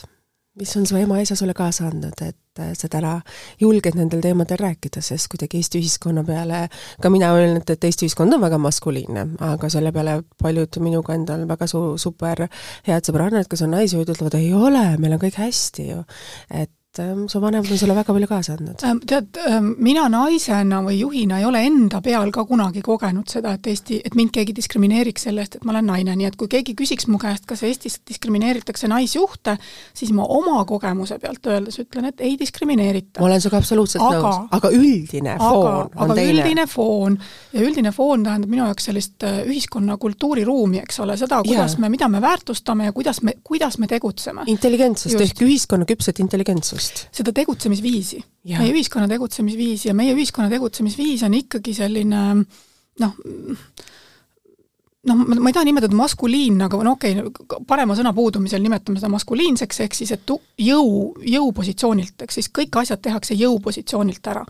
[0.61, 3.15] mis on su ema-isa sulle kaasa andnud, et äh, sa täna
[3.61, 6.67] julged nendel teemadel rääkida, sest kuidagi Eesti ühiskonna peale,
[7.03, 11.17] ka mina olen, et, et Eesti ühiskond on väga maskuliinne, aga selle peale paljud minuga
[11.17, 12.47] endal väga su-, super
[12.89, 16.05] head sõbrannad, kes on naisjuhid, ütlevad, ei ole, meil on kõik hästi ju.
[16.51, 18.83] et et ähm, su vanemad on sulle väga palju kaasa andnud.
[18.83, 23.53] Ähm, tead, ähm, mina naisena või juhina ei ole enda peal ka kunagi kogenud seda,
[23.55, 26.51] et Eesti, et mind keegi diskrimineeriks selle eest, et ma olen naine, nii et kui
[26.51, 29.55] keegi küsiks mu käest, kas Eestis diskrimineeritakse naisjuhte,
[29.95, 33.21] siis ma oma kogemuse pealt öeldes ütlen, et ei diskrimineerita.
[33.23, 36.35] ma olen sinuga absoluutselt aga, nõus, aga üldine aga, foon on aga teine.
[36.35, 37.21] üldine foon
[37.53, 41.87] ja üldine foon tähendab minu jaoks sellist äh, ühiskonna kultuuriruumi, eks ole, seda, kuidas yeah.
[41.87, 44.49] me, mida me väärtustame ja kuidas me, kuidas me tegutseme.
[44.51, 47.07] intelligentsust ehk ühiskonna küpset intelligentsust just.
[47.15, 48.21] seda tegutsemisviisi,
[48.51, 52.23] meie ühiskonna tegutsemisviisi ja meie ühiskonna tegutsemisviis on ikkagi selline
[53.01, 53.17] noh,
[55.09, 59.13] noh, ma ei taha nimetada maskuliinne, aga no okei okay,, parema sõna puudumisel nimetame seda
[59.13, 64.45] maskuliinseks, ehk siis et jõu, jõupositsioonilt, ehk siis kõik asjad tehakse jõupositsioonilt ära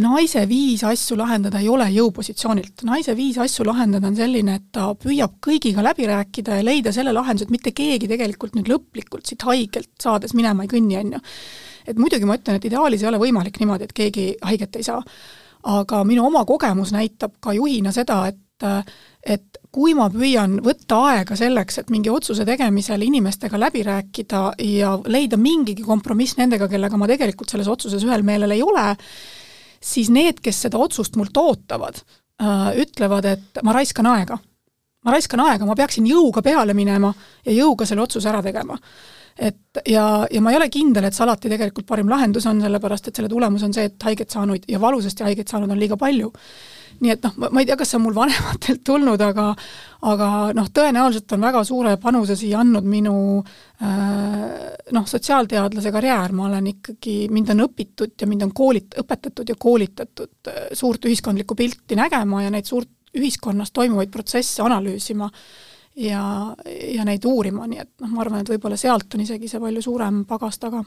[0.00, 2.84] naise viis asju lahendada ei ole jõupositsioonilt.
[2.88, 7.14] naise viis asju lahendada on selline, et ta püüab kõigiga läbi rääkida ja leida selle
[7.16, 11.22] lahenduse, et mitte keegi tegelikult nüüd lõplikult siit haigelt saades minema ei kõnni, on ju.
[11.86, 15.02] et muidugi ma ütlen, et ideaalis ei ole võimalik niimoodi, et keegi haiget ei saa.
[15.62, 18.38] aga minu oma kogemus näitab ka juhina seda, et
[19.24, 24.40] et kui ma püüan võtta aega selleks, et mingi otsuse tegemisel inimestega läbi rääkida
[24.80, 28.86] ja leida mingigi kompromiss nendega, kellega ma tegelikult selles otsuses ühel meelel ei ole,
[29.82, 32.02] siis need, kes seda otsust mult ootavad,
[32.42, 34.38] äh, ütlevad, et ma raiskan aega.
[35.00, 37.08] ma raiskan aega, ma peaksin jõuga peale minema
[37.46, 38.76] ja jõuga selle otsuse ära tegema.
[39.38, 43.08] et ja, ja ma ei ole kindel, et see alati tegelikult parim lahendus on, sellepärast
[43.08, 46.32] et selle tulemus on see, et haiget saanuid ja valusasti haigeid saanud on liiga palju
[47.00, 49.46] nii et noh, ma ei tea, kas see on mul vanematelt tulnud, aga
[50.10, 56.46] aga noh, tõenäoliselt on väga suure panuse siia andnud minu äh, noh, sotsiaalteadlase karjäär, ma
[56.48, 61.58] olen ikkagi, mind on õpitud ja mind on koolit-, õpetatud ja koolitatud äh, suurt ühiskondlikku
[61.58, 65.28] pilti nägema ja neid suurt ühiskonnas toimuvaid protsesse analüüsima
[65.98, 66.22] ja,
[66.94, 69.82] ja neid uurima, nii et noh, ma arvan, et võib-olla sealt on isegi see palju
[69.84, 70.84] suurem pagas taga.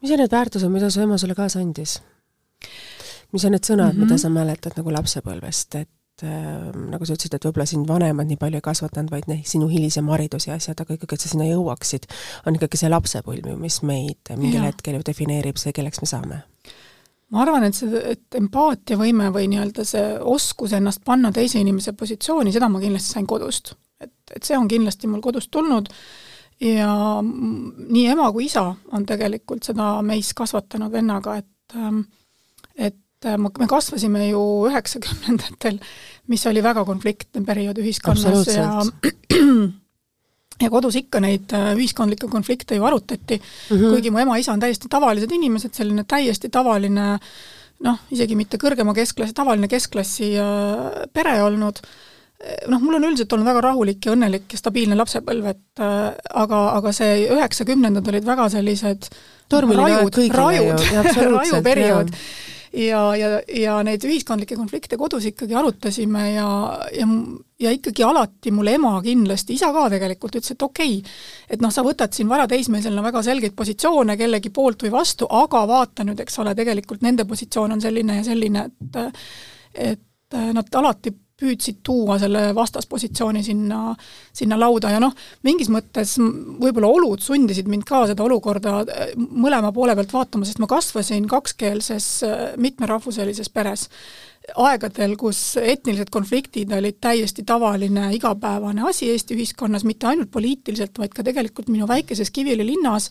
[0.00, 2.00] mis on need väärtused, mida su ema sulle kaasa andis?
[3.36, 4.06] Mis on need sõnad mm, -hmm.
[4.06, 8.40] mida sa mäletad nagu lapsepõlvest, et äh, nagu sa ütlesid, et võib-olla sind vanemad nii
[8.40, 11.48] palju ei kasvatanud, vaid noh, sinu hilisem haridus ja asjad, aga ikkagi, et sa sinna
[11.50, 12.08] jõuaksid,
[12.46, 14.70] on ikkagi see lapsepõlv ju, mis meid mingil ja.
[14.70, 16.42] hetkel ju defineerib see, kelleks me saame
[17.34, 22.52] ma arvan, et see, et empaatiavõime või nii-öelda see oskus ennast panna teise inimese positsiooni,
[22.54, 23.74] seda ma kindlasti sain kodust.
[24.00, 25.88] et, et see on kindlasti mul kodust tulnud
[26.60, 32.06] ja nii ema kui isa on tegelikult seda meis kasvatanud vennaga, et ähm,
[32.76, 35.80] et et ma, me kasvasime ju üheksakümnendatel,
[36.30, 38.70] mis oli väga konfliktne periood ühiskonnas ja
[40.62, 43.36] ja kodus ikka neid äh, ühiskondlikke konflikte ju arutati.
[43.36, 43.90] Mm, -hmm.
[43.92, 47.18] kuigi mu ema-isa on täiesti tavalised inimesed, selline täiesti tavaline
[47.84, 51.82] noh, isegi mitte kõrgema keskklassi, tavaline keskklassi äh, pere olnud,
[52.68, 56.10] noh, mul on üldiselt olnud väga rahulik ja õnnelik ja stabiilne lapsepõlv, et äh,
[56.42, 59.10] aga, aga see üheksakümnendad olid väga sellised
[59.52, 60.84] rajud, rajud,
[61.36, 62.12] raju periood
[62.76, 66.48] ja, ja, ja neid ühiskondlikke konflikte kodus ikkagi arutasime ja,
[66.92, 67.08] ja,
[67.62, 71.18] ja ikkagi alati mul ema kindlasti, isa ka tegelikult ütles, et okei okay,,
[71.56, 76.06] et noh, sa võtad siin varateismelisena väga selgeid positsioone kellegi poolt või vastu, aga vaata
[76.06, 79.22] nüüd, eks ole, tegelikult nende positsioon on selline ja selline, et
[79.76, 83.80] et nad alati püüdsid tuua selle vastaspositsiooni sinna,
[84.32, 85.12] sinna lauda ja noh,
[85.44, 90.62] mingis mõttes võib-olla olud sundisid mind ka seda olukorda äh, mõlema poole pealt vaatama, sest
[90.62, 93.90] ma kasvasin kakskeelses äh, mitmerahvuselises peres.
[94.62, 101.12] aegadel, kus etnilised konfliktid olid täiesti tavaline igapäevane asi Eesti ühiskonnas, mitte ainult poliitiliselt, vaid
[101.12, 103.10] ka tegelikult minu väikeses Kiviõli linnas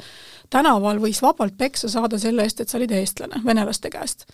[0.49, 4.25] tänaval võis vabalt peksa saada selle eest, et sa olid eestlane venelaste käest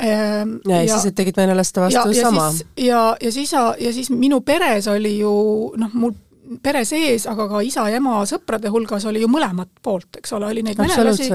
[0.00, 2.46] Ehm, ja, ja siis, et tegid venelaste vastu ja, sama.
[2.80, 5.32] ja, ja siis, ja siis minu peres oli ju
[5.76, 6.14] noh, mul
[6.62, 10.48] pere sees, aga ka isa ja ema sõprade hulgas oli ju mõlemat poolt, eks ole,
[10.48, 11.28] oli neid venelasi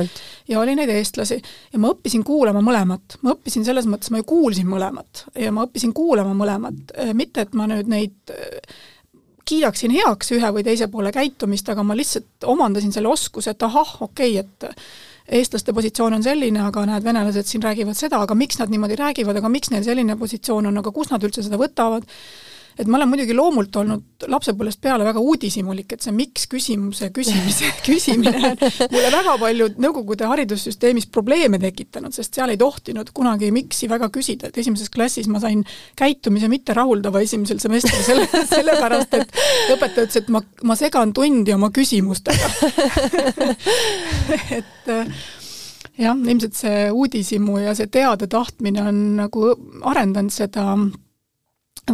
[0.50, 1.40] ja oli neid eestlasi.
[1.74, 5.66] ja ma õppisin kuulama mõlemat, ma õppisin selles mõttes, ma ju kuulsin mõlemat ja ma
[5.68, 8.36] õppisin kuulama mõlemat, mitte et ma nüüd neid
[9.48, 13.96] kiidaksin heaks ühe või teise poole käitumist, aga ma lihtsalt omandasin selle oskuse, et ahah,
[14.10, 18.60] okei okay,, et eestlaste positsioon on selline, aga näed, venelased siin räägivad seda, aga miks
[18.62, 22.08] nad niimoodi räägivad, aga miks neil selline positsioon on, aga kust nad üldse seda võtavad,
[22.78, 27.72] et ma olen muidugi loomult olnud lapsepõlvest peale väga uudishimulik, et see miks küsimuse küsimise
[27.88, 33.90] küsimine on mulle väga palju Nõukogude haridussüsteemis probleeme tekitanud, sest seal ei tohtinud kunagi miks'i
[33.90, 35.64] väga küsida, et esimeses klassis ma sain
[36.00, 39.42] käitumise mitterahuldava esimesel semestril selle, sellepärast et
[39.76, 42.52] õpetaja ütles, et ma, ma segan tundi oma küsimustega.
[44.58, 44.90] Et
[45.98, 49.52] jah, ilmselt see uudishimu ja see teada tahtmine on nagu
[49.90, 50.74] arendanud seda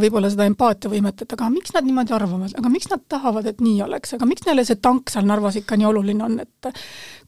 [0.02, 3.82] võib-olla seda empaatiavõimet, et aga miks nad niimoodi arvavad, aga miks nad tahavad, et nii
[3.86, 6.72] oleks, aga miks neile see tank seal Narvas ikka nii oluline on, et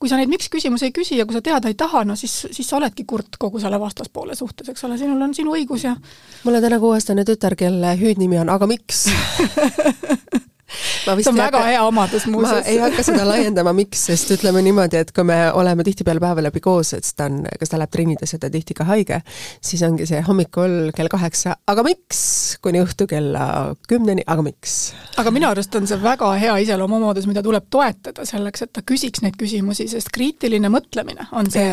[0.02, 2.34] kui sa neid miks küsimusi ei küsi ja kui sa teada ei taha, no siis,
[2.56, 5.96] siis sa oledki kurt kogu selle vastaspoole suhtes, eks ole, sinul on sinu õigus ja
[6.44, 9.06] mul on täna kuueaastane tütar, kelle hüüdnimi on Aga miks
[10.68, 12.66] see on väga hea omadus muuseas.
[12.66, 16.46] ma ei hakka seda laiendama, miks, sest ütleme niimoodi, et kui me oleme tihtipeale päeva
[16.46, 19.22] läbi koos, et siis ta on, kas ta läheb trennidesse, ta tihti ka haige,
[19.64, 22.22] siis ongi see hommikul kell kaheksa, aga miks,
[22.66, 24.80] kuni õhtu kella kümneni, aga miks?
[25.22, 29.24] aga minu arust on see väga hea iseloomuomadus, mida tuleb toetada selleks, et ta küsiks
[29.26, 31.70] neid küsimusi, sest kriitiline mõtlemine on see,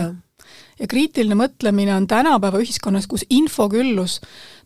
[0.81, 4.21] ja kriitiline mõtlemine on tänapäeva ühiskonnas, kus infoküllus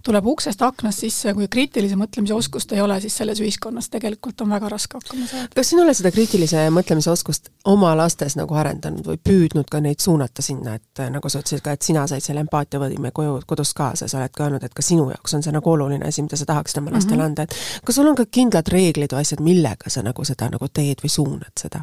[0.06, 4.52] tuleb uksest aknast sisse, kui kriitilise mõtlemise oskust ei ole, siis selles ühiskonnas tegelikult on
[4.54, 5.48] väga raske hakkama saada.
[5.54, 10.02] kas sina oled seda kriitilise mõtlemise oskust oma lastes nagu arendanud või püüdnud ka neid
[10.04, 14.08] suunata sinna, et nagu sa ütlesid ka, et sina said selle empaatiavõime koju, kodust kaasa,
[14.08, 16.48] sa oled ka öelnud, et ka sinu jaoks on see nagu oluline asi, mida sa
[16.52, 17.26] tahaksid oma lastele mm -hmm.
[17.26, 20.68] anda, et kas sul on ka kindlad reeglid või asjad, millega sa nagu seda nagu
[20.68, 21.82] teed või suunad seda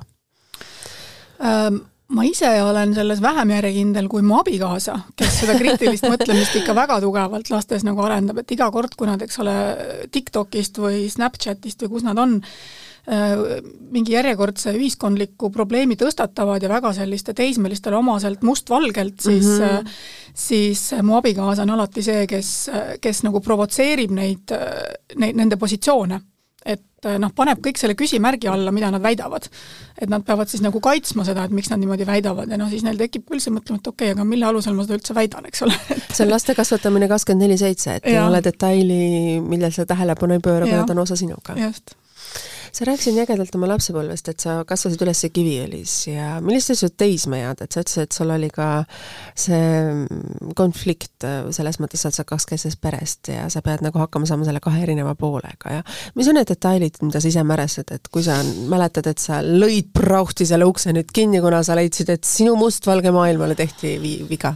[1.44, 1.93] ähm,?
[2.14, 7.00] Ma ise olen selles vähem järjekindel kui mu abikaasa, kes seda kriitilist mõtlemist ikka väga
[7.04, 9.58] tugevalt lastes nagu arendab, et iga kord, kui nad, eks ole,
[10.14, 12.36] TikTokist või Snapchatist või kus nad on,
[13.10, 13.46] äh,
[13.94, 19.96] mingi järjekordse ühiskondliku probleemi tõstatavad ja väga selliste teismelistele omaselt mustvalgelt, siis mm -hmm.
[20.34, 22.54] siis mu abikaasa on alati see, kes,
[23.02, 24.54] kes nagu provotseerib neid,
[25.18, 26.22] neid, nende positsioone
[26.66, 29.50] et noh, paneb kõik selle küsimärgi alla, mida nad väidavad.
[30.00, 32.84] et nad peavad siis nagu kaitsma seda, et miks nad niimoodi väidavad ja noh, siis
[32.84, 35.50] neil tekib küll see mõtlema, et okei okay,, aga mille alusel ma seda üldse väidan,
[35.50, 35.76] eks ole
[36.16, 38.16] see on laste kasvatamine kakskümmend neli seitse, et ja.
[38.16, 39.02] ei ole detaili,
[39.44, 41.58] millel sa tähelepanu ei pööra, kui nad on osa sinuga.
[41.60, 41.98] just
[42.74, 47.62] sa rääkisid nii ägedalt oma lapsepõlvest, et sa kasvasid üles Kiviõlis ja sa ütlesid teismeead,
[47.62, 48.68] et sa ütlesid, et sul oli ka
[49.38, 49.62] see
[50.58, 54.84] konflikt selles mõttes, et sa kakskeelsest perest ja sa pead nagu hakkama saama selle kahe
[54.84, 55.86] erineva poolega ja
[56.18, 59.94] mis on need detailid, mida sa ise märestad, et kui sa mäletad, et sa lõid
[59.94, 64.56] prauhti selle ukse nüüd kinni, kuna sa leidsid, et sinu mustvalge maailmale tehti vi viga?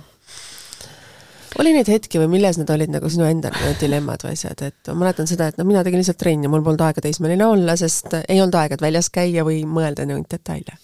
[1.62, 3.52] Oli neid hetki või milles need olid nagu sinu enda
[3.82, 6.84] dilemmad või asjad, et ma mäletan seda, et noh, mina tegin lihtsalt trenni, mul polnud
[6.86, 10.78] aega teismeline olla, sest ei olnud aega, et väljas käia või mõelda neid detaile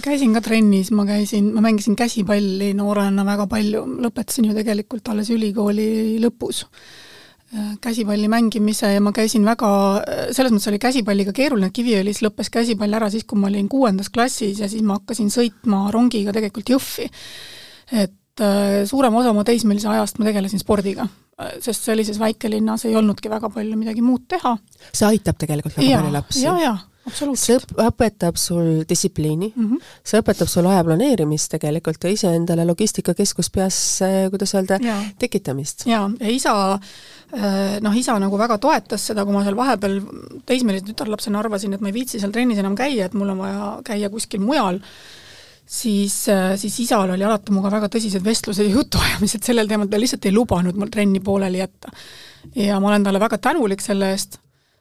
[0.00, 5.28] käisin ka trennis, ma käisin, ma mängisin käsipalli noorena väga palju, lõpetasin ju tegelikult alles
[5.34, 9.70] ülikooli lõpus äh, käsipalli mängimise ja ma käisin väga,
[10.32, 14.62] selles mõttes oli käsipalliga keeruline, Kiviõlis lõppes käsipall ära siis, kui ma olin kuuendas klassis
[14.62, 17.10] ja siis ma hakkasin sõitma rongiga tegelikult Jõhvi.
[17.92, 21.04] et Äh, suurem osa oma teismelise ajast ma tegelesin spordiga,
[21.36, 24.54] äh, sest sellises väikelinnas ei olnudki väga palju midagi muud teha.
[24.92, 26.44] see aitab tegelikult väga palju lapsi.
[26.46, 26.76] ja, ja
[27.10, 27.66] absoluutselt.
[27.74, 29.92] see õpetab sul distsipliini mm, -hmm.
[30.04, 33.82] see õpetab sul aja planeerimist tegelikult ja iseendale logistikakeskus peas,
[34.30, 34.80] kuidas öelda,
[35.18, 35.84] tekitamist.
[35.90, 40.00] jaa, ja isa äh, noh, isa nagu väga toetas seda, kui ma seal vahepeal
[40.46, 43.72] teismelise tütarlapsena arvasin, et ma ei viitsi seal trennis enam käia, et mul on vaja
[43.84, 44.80] käia kuskil mujal
[45.70, 50.00] siis, äh, siis isal oli alati minuga väga tõsised vestlused ja jutuajamised sellel teemal, ta
[50.00, 51.92] lihtsalt ei lubanud mul trenni pooleli jätta.
[52.56, 54.40] ja ma olen talle väga tänulik selle eest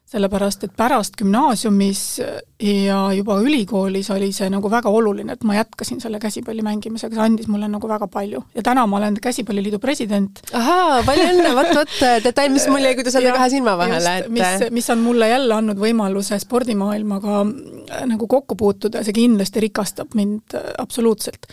[0.10, 1.99] sellepärast et pärast gümnaasiumis
[2.66, 7.26] ja juba ülikoolis oli see nagu väga oluline, et ma jätkasin selle käsipalli mängimisega, see
[7.28, 8.41] andis mulle nagu väga palju.
[8.55, 10.41] ja täna ma olen Käsipalliliidu president.
[10.53, 11.93] ahaa, palju õnne, vot, vot
[12.26, 15.30] detail, mis mul jäi, kui te saate kahe silma vahele, et mis, mis on mulle
[15.30, 21.45] jälle andnud võimaluse spordimaailmaga äh, nagu kokku puutuda, see kindlasti rikastab mind äh, absoluutselt.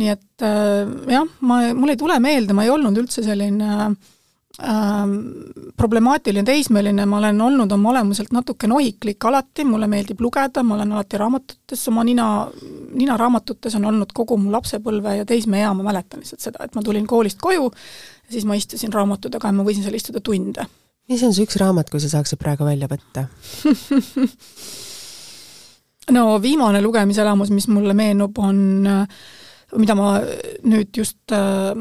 [0.00, 4.14] nii et äh, jah, ma, mul ei tule meelde, ma ei olnud üldse selline äh,
[4.56, 10.94] problemaatiline teismeline, ma olen olnud oma olemuselt natuke nohiklik alati, mulle meeldib lugeda, ma olen
[10.96, 12.28] alati raamatutes, oma nina,
[12.96, 17.06] ninaraamatutes on olnud kogu mu lapsepõlve ja teismeea, ma mäletan lihtsalt seda, et ma tulin
[17.06, 20.64] koolist koju ja siis ma istusin raamatu taga ja ma võisin seal istuda tunde.
[21.08, 23.28] mis on see üks raamat, kui sa saaksid praegu välja võtta
[26.16, 28.88] no viimane lugemiselamus, mis mulle meenub, on
[29.76, 30.16] mida ma
[30.64, 31.76] nüüd just Äh,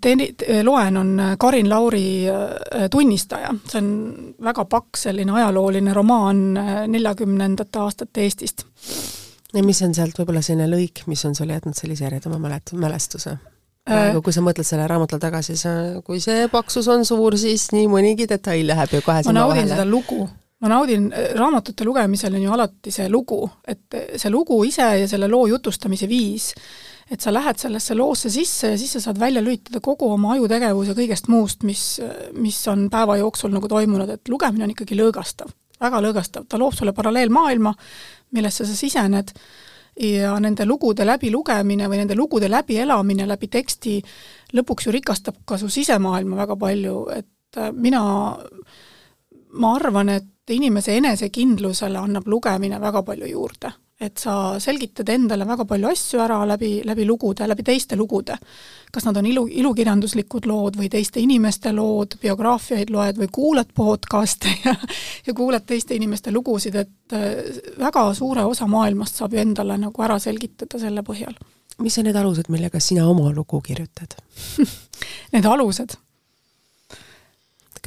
[0.00, 0.32] Teni-,
[0.64, 3.90] loen, on äh, Karin Lauri äh, Tunnistaja, see on
[4.44, 6.40] väga paks selline ajalooline romaan
[6.88, 8.64] neljakümnendate aastate Eestist.
[9.54, 13.36] ja mis on sealt võib-olla selline lõik, mis on sulle jätnud sellise eredama mälet-, mälestuse?
[13.88, 15.70] praegu, kui sa mõtled selle raamatule tagasi, sa,
[16.04, 19.72] kui see paksus on suur, siis nii mõnigi detail läheb ju kohe silma vahele.
[19.72, 20.26] seda lugu,
[20.62, 25.28] ma naudin, raamatute lugemisel on ju alati see lugu, et see lugu ise ja selle
[25.30, 26.52] loo jutustamise viis
[27.10, 30.94] et sa lähed sellesse loosse sisse ja siis sa saad välja lülitada kogu oma ajutegevuse
[30.96, 31.84] kõigest muust, mis,
[32.36, 36.76] mis on päeva jooksul nagu toimunud, et lugemine on ikkagi lõõgastav, väga lõõgastav, ta loob
[36.76, 37.72] sulle paralleelmaailma,
[38.36, 39.32] millesse sa sisened
[40.04, 43.96] ja nende lugude läbilugemine või nende lugude läbielamine läbi teksti
[44.54, 48.02] lõpuks ju rikastab ka su sisemaailma väga palju, et mina,
[49.58, 55.64] ma arvan, et inimese enesekindlusele annab lugemine väga palju juurde et sa selgitad endale väga
[55.66, 58.36] palju asju ära läbi, läbi lugude, läbi teiste lugude.
[58.92, 64.54] kas nad on ilu, ilukirjanduslikud lood või teiste inimeste lood, biograafiaid loed või kuulad podcast'e
[64.64, 64.74] ja
[65.26, 70.02] ja kuulad teiste inimeste lugusid, et äh, väga suure osa maailmast saab ju endale nagu
[70.02, 71.34] ära selgitada selle põhjal.
[71.78, 74.14] mis on need alused, millega sina oma lugu kirjutad
[75.32, 75.98] Need alused?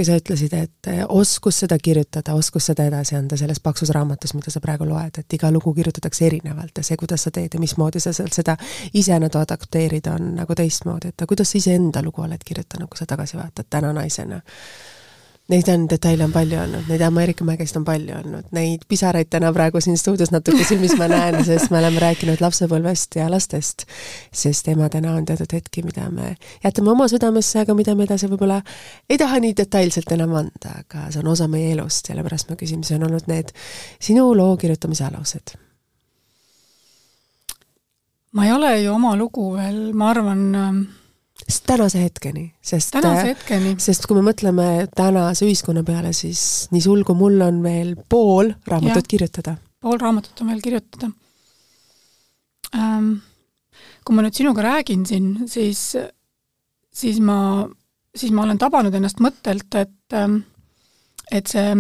[0.02, 4.34] Kui sa ütlesid, et eh, oskus seda kirjutada, oskus seda edasi anda selles paksus raamatus,
[4.34, 7.62] mida sa praegu loed, et iga lugu kirjutatakse erinevalt ja see, kuidas sa teed ja
[7.62, 8.56] mismoodi sa sealt seda
[8.98, 13.06] ise nagu adapteerida, on nagu teistmoodi, et kuidas sa iseenda lugu oled kirjutanud, kui sa
[13.14, 14.42] tagasi vaatad täna naisena?
[15.50, 19.50] Neid on, detaile on palju olnud, neid Ameerika mägesid on palju olnud, neid pisaraid täna
[19.52, 23.84] praegu siin stuudios natuke silmis ma näen, sest me oleme rääkinud lapsepõlvest ja lastest.
[24.32, 28.62] sest emadena on teatud hetki, mida me jätame oma südamesse, aga mida me edasi võib-olla
[29.10, 32.86] ei taha nii detailselt enam anda, aga see on osa meie elust, sellepärast ma küsin,
[32.86, 33.52] mis on olnud need
[34.00, 35.58] sinu loo kirjutamise alused?
[38.32, 40.48] ma ei ole ju oma lugu veel, ma arvan
[41.68, 43.76] tänase hetkeni, sest tänase hetkeni.
[43.82, 48.54] sest kui me mõtleme tänase ühiskonna peale, siis nii sul kui mul on veel pool
[48.68, 49.56] raamatut ja, kirjutada.
[49.82, 51.12] pool raamatut on veel kirjutada
[52.76, 53.20] ähm,.
[54.02, 55.94] Kui ma nüüd sinuga räägin siin, siis,
[56.90, 57.68] siis ma,
[58.18, 60.40] siis ma olen tabanud ennast mõttelt, et, ähm,
[61.30, 61.76] et see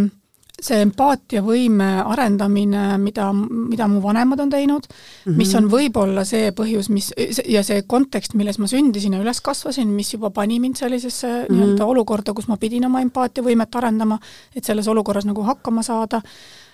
[0.61, 4.95] see empaatiavõime arendamine, mida, mida mu vanemad on teinud mm,
[5.25, 5.37] -hmm.
[5.37, 7.11] mis on võib-olla see põhjus, mis,
[7.49, 11.45] ja see kontekst, milles ma sündisin ja üles kasvasin, mis juba pani mind sellisesse mm
[11.45, 11.55] -hmm.
[11.55, 14.19] nii-öelda olukorda, kus ma pidin oma empaatiavõimet arendama,
[14.55, 16.21] et selles olukorras nagu hakkama saada,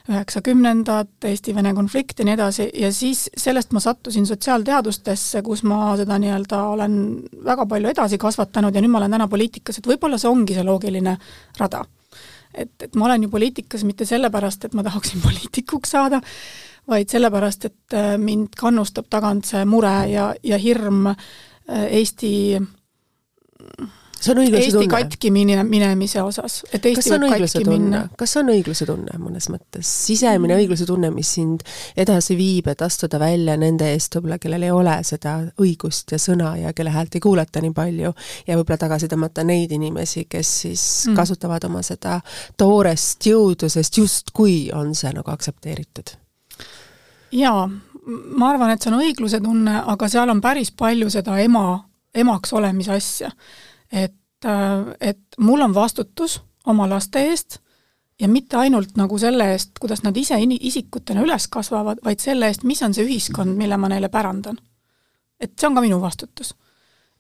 [0.08, 6.20] üheksakümnendad, Eesti-Vene konflikt ja nii edasi, ja siis sellest ma sattusin sotsiaalteadustesse, kus ma seda
[6.20, 6.96] nii-öelda olen
[7.44, 10.64] väga palju edasi kasvatanud ja nüüd ma olen täna poliitikas, et võib-olla see ongi see
[10.64, 11.18] loogiline
[11.60, 11.84] rada
[12.58, 16.22] et, et ma olen ju poliitikas mitte sellepärast, et ma tahaksin poliitikuks saada,
[16.88, 22.34] vaid sellepärast, et äh, mind kannustab tagant see mure ja, ja hirm äh, Eesti
[24.20, 24.92] see on õigluse Eesti tunne.
[24.94, 27.78] katki mine, minemise osas, et Eesti võib katki tunne?
[27.78, 28.02] minna.
[28.18, 30.62] kas on õigluse tunne mõnes mõttes, sisemine mm.
[30.64, 31.66] õigluse tunne, mis sind
[31.98, 36.54] edasi viib, et astuda välja nende eest võib-olla, kellel ei ole seda õigust ja sõna
[36.62, 38.14] ja kelle häält ei kuulata nii palju
[38.48, 41.18] ja võib-olla tagasi tõmmata neid inimesi, kes siis mm.
[41.18, 42.20] kasutavad oma seda
[42.58, 46.16] toorest jõudu, sest justkui on see nagu aktsepteeritud?
[47.38, 51.70] jaa, ma arvan, et see on õigluse tunne, aga seal on päris palju seda ema,
[52.18, 53.32] emaks olemise asja
[53.92, 54.46] et,
[55.02, 57.60] et mul on vastutus oma laste eest
[58.20, 62.64] ja mitte ainult nagu selle eest, kuidas nad ise isikutena üles kasvavad, vaid selle eest,
[62.64, 64.58] mis on see ühiskond, mille ma neile pärandan.
[65.40, 66.56] et see on ka minu vastutus.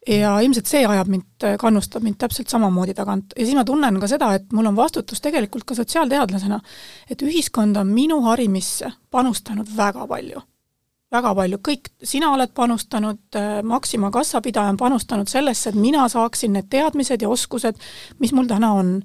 [0.07, 4.07] ja ilmselt see ajab mind, kannustab mind täpselt samamoodi tagant ja siis ma tunnen ka
[4.07, 6.59] seda, et mul on vastutus tegelikult ka sotsiaalteadlasena,
[7.09, 10.41] et ühiskond on minu harimisse panustanud väga palju
[11.13, 16.53] väga palju, kõik, sina oled panustanud, äh, Maxima kassapidaja on panustanud sellesse, et mina saaksin
[16.57, 17.79] need teadmised ja oskused,
[18.19, 19.01] mis mul täna on.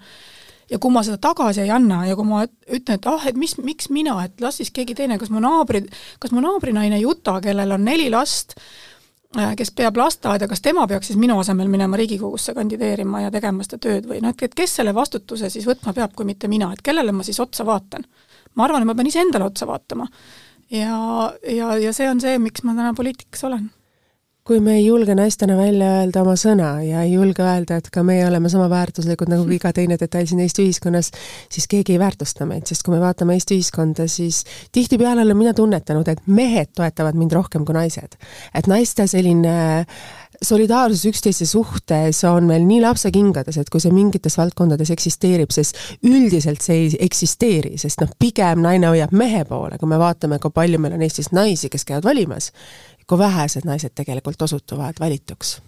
[0.71, 3.59] ja kui ma seda tagasi ei anna ja kui ma ütlen, et ah, et mis,
[3.61, 5.83] miks mina, et las siis keegi teine, kas mu naabri,
[6.19, 8.55] kas mu naabrinaine Juta, kellel on neli last,
[9.37, 13.67] äh, kes peab lasteaeda, kas tema peaks siis minu asemel minema Riigikogusse kandideerima ja tegema
[13.67, 16.83] seda tööd või noh, et, kes selle vastutuse siis võtma peab, kui mitte mina, et
[16.83, 18.09] kellele ma siis otsa vaatan?
[18.55, 20.09] ma arvan, et ma pean iseendale otsa vaatama
[20.73, 20.97] ja,
[21.49, 23.71] ja, ja see on see, miks ma täna poliitikas olen
[24.43, 28.03] kui me ei julge naistena välja öelda oma sõna ja ei julge öelda, et ka
[28.03, 31.13] meie oleme sama väärtuslikud nagu iga teine detail siin Eesti ühiskonnas,
[31.53, 34.43] siis keegi ei väärtusta meid, sest kui me vaatame Eesti ühiskonda, siis
[34.75, 38.19] tihtipeale olen mina tunnetanud, et mehed toetavad mind rohkem kui naised.
[38.55, 40.03] et naiste selline äh,
[40.43, 45.73] solidaarsus üksteise suhtes on meil nii lapsekingades, et kui see mingites valdkondades eksisteerib, siis
[46.09, 50.55] üldiselt see ei eksisteeri, sest noh, pigem naine hoiab mehe poole, kui me vaatame, kui
[50.55, 52.51] palju meil on Eestis naisi, kes käivad valimas,
[53.07, 55.61] kui vähesed naised tegelikult osutuvad valituks.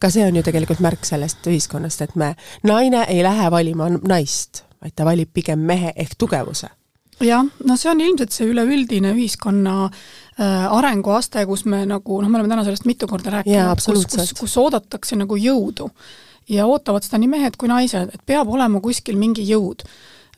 [0.00, 4.62] ka see on ju tegelikult märk sellest ühiskonnast, et me, naine ei lähe valima naist,
[4.82, 6.68] vaid ta valib pigem mehe ehk tugevuse
[7.24, 9.88] jah, no see on ilmselt see üleüldine ühiskonna
[10.38, 14.56] arenguaste, kus me nagu noh, me oleme täna sellest mitu korda rääkinud, kus, kus, kus
[14.60, 15.88] oodatakse nagu jõudu.
[16.48, 19.82] ja ootavad seda nii mehed kui naised, et peab olema kuskil mingi jõud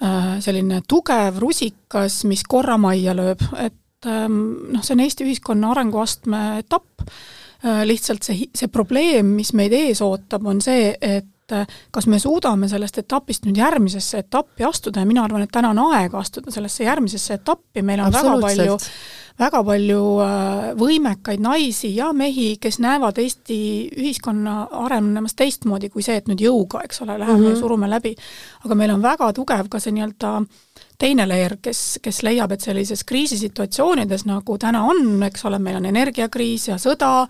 [0.02, 0.38] äh,.
[0.40, 4.40] selline tugev rusikas, mis korra majja lööb, et ähm,
[4.72, 10.00] noh, see on Eesti ühiskonna arenguastme etapp äh,, lihtsalt see, see probleem, mis meid ees
[10.06, 15.02] ootab, on see, et et äh, kas me suudame sellest etapist nüüd järgmisesse etappi astuda
[15.02, 18.78] ja mina arvan, et täna on aeg astuda sellesse järgmisesse etappi, meil on väga palju
[19.40, 23.56] väga palju äh, võimekaid naisi ja mehi, kes näevad Eesti
[23.96, 27.54] ühiskonna arenemas teistmoodi kui see, et nüüd jõuga, eks ole, läheme mm -hmm.
[27.54, 28.14] ja surume läbi.
[28.64, 30.42] aga meil on väga tugev ka see nii-öelda
[30.98, 35.86] teine leer, kes, kes leiab, et sellises kriisisituatsioonides, nagu täna on, eks ole, meil on
[35.86, 37.26] energiakriis ja sõda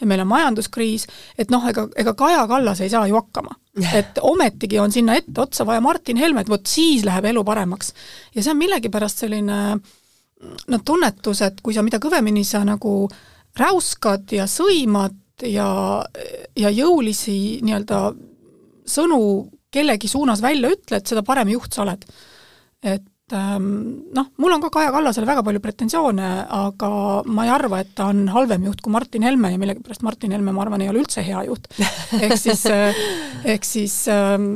[0.00, 1.06] ja meil on majanduskriis,
[1.38, 3.63] et noh, ega, ega Kaja Kallas ei saa ju hakkama
[3.98, 7.92] et ometigi on sinna etteotsa vaja Martin Helmet, vot siis läheb elu paremaks.
[8.34, 13.08] ja see on millegipärast selline noh, tunnetus, et kui sa mida kõvemini sa nagu
[13.58, 15.66] räuskad ja sõimad ja,
[16.56, 18.00] ja jõulisi nii-öelda
[18.86, 19.20] sõnu
[19.74, 22.04] kellegi suunas välja ütled, seda parem juht sa oled.
[22.84, 23.02] et
[23.34, 26.90] noh, mul on ka Kaja Kallasele väga palju pretensioone, aga
[27.26, 30.54] ma ei arva, et ta on halvem juht kui Martin Helme ja millegipärast Martin Helme,
[30.54, 31.68] ma arvan, ei ole üldse hea juht.
[32.20, 32.64] ehk siis,
[33.54, 34.48] ehk siis ähm,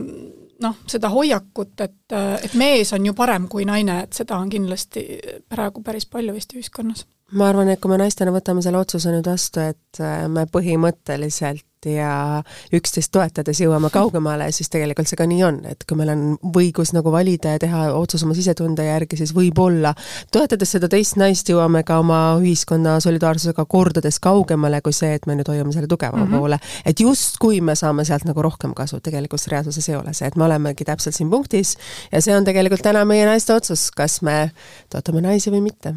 [0.62, 5.06] noh, seda hoiakut, et, et mees on ju parem kui naine, et seda on kindlasti
[5.48, 9.26] praegu päris palju Eesti ühiskonnas ma arvan, et kui me naistena võtame selle otsuse nüüd
[9.28, 10.00] vastu, et
[10.32, 12.42] me põhimõtteliselt ja
[12.74, 16.24] üksteist toetades jõuame kaugemale, siis tegelikult see ka nii on, et kui meil on
[16.58, 19.92] õigus nagu valida ja teha otsus oma sisetunde järgi, siis võib-olla
[20.34, 25.38] toetades seda teist naist, jõuame ka oma ühiskonna solidaarsusega kordades kaugemale kui see, et me
[25.38, 26.38] nüüd hoiame selle tugevama mm -hmm.
[26.38, 26.58] poole.
[26.84, 30.44] et justkui me saame sealt nagu rohkem kasu, tegelikult reaalsuses ei ole see, et me
[30.44, 31.76] olemegi täpselt siin punktis
[32.12, 34.50] ja see on tegelikult täna meie naiste otsus, kas me
[34.90, 35.94] toetame naisi või mitte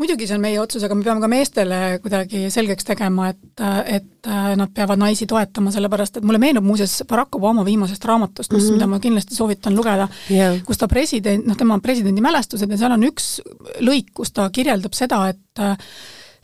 [0.00, 3.64] muidugi see on meie otsus, aga me peame ka meestele kuidagi selgeks tegema, et,
[3.96, 8.52] et äh, nad peavad naisi toetama, sellepärast et mulle meenub muuseas Barack Obama viimasest raamatust,
[8.52, 8.78] mis mm, -hmm.
[8.78, 12.96] mida ma kindlasti soovitan lugeda yeah., kus ta president, noh, tema presidendi mälestused ja seal
[12.96, 13.36] on üks
[13.80, 15.64] lõik, kus ta kirjeldab seda, et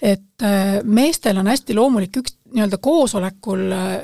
[0.02, 3.94] et äh, meestel on hästi loomulik üks nii-öelda koosolekul äh,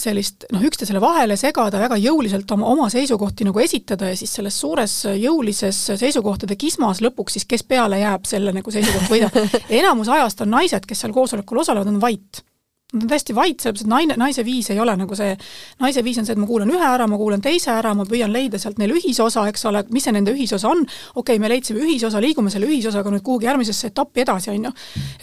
[0.00, 4.56] sellist noh, üksteisele vahele segada, väga jõuliselt oma, oma seisukohti nagu esitada ja siis selles
[4.60, 9.38] suures jõulises seisukohtade kismas lõpuks siis, kes peale jääb, selle nagu seisukoht võidab.
[9.82, 12.44] enamus ajast on naised, kes seal koosolekul osalevad, on vait
[12.94, 15.32] Nad on täiesti vait, sellepärast et naine, naise viis ei ole nagu see,
[15.82, 18.30] naise viis on see, et ma kuulan ühe ära, ma kuulan teise ära, ma püüan
[18.30, 21.82] leida sealt neil ühisosa, eks ole, mis see nende ühisosa on, okei okay,, me leidsime
[21.82, 24.72] ühisosa, liigume selle ühisosaga nüüd kuhugi järgmisesse etappi edasi, on ju.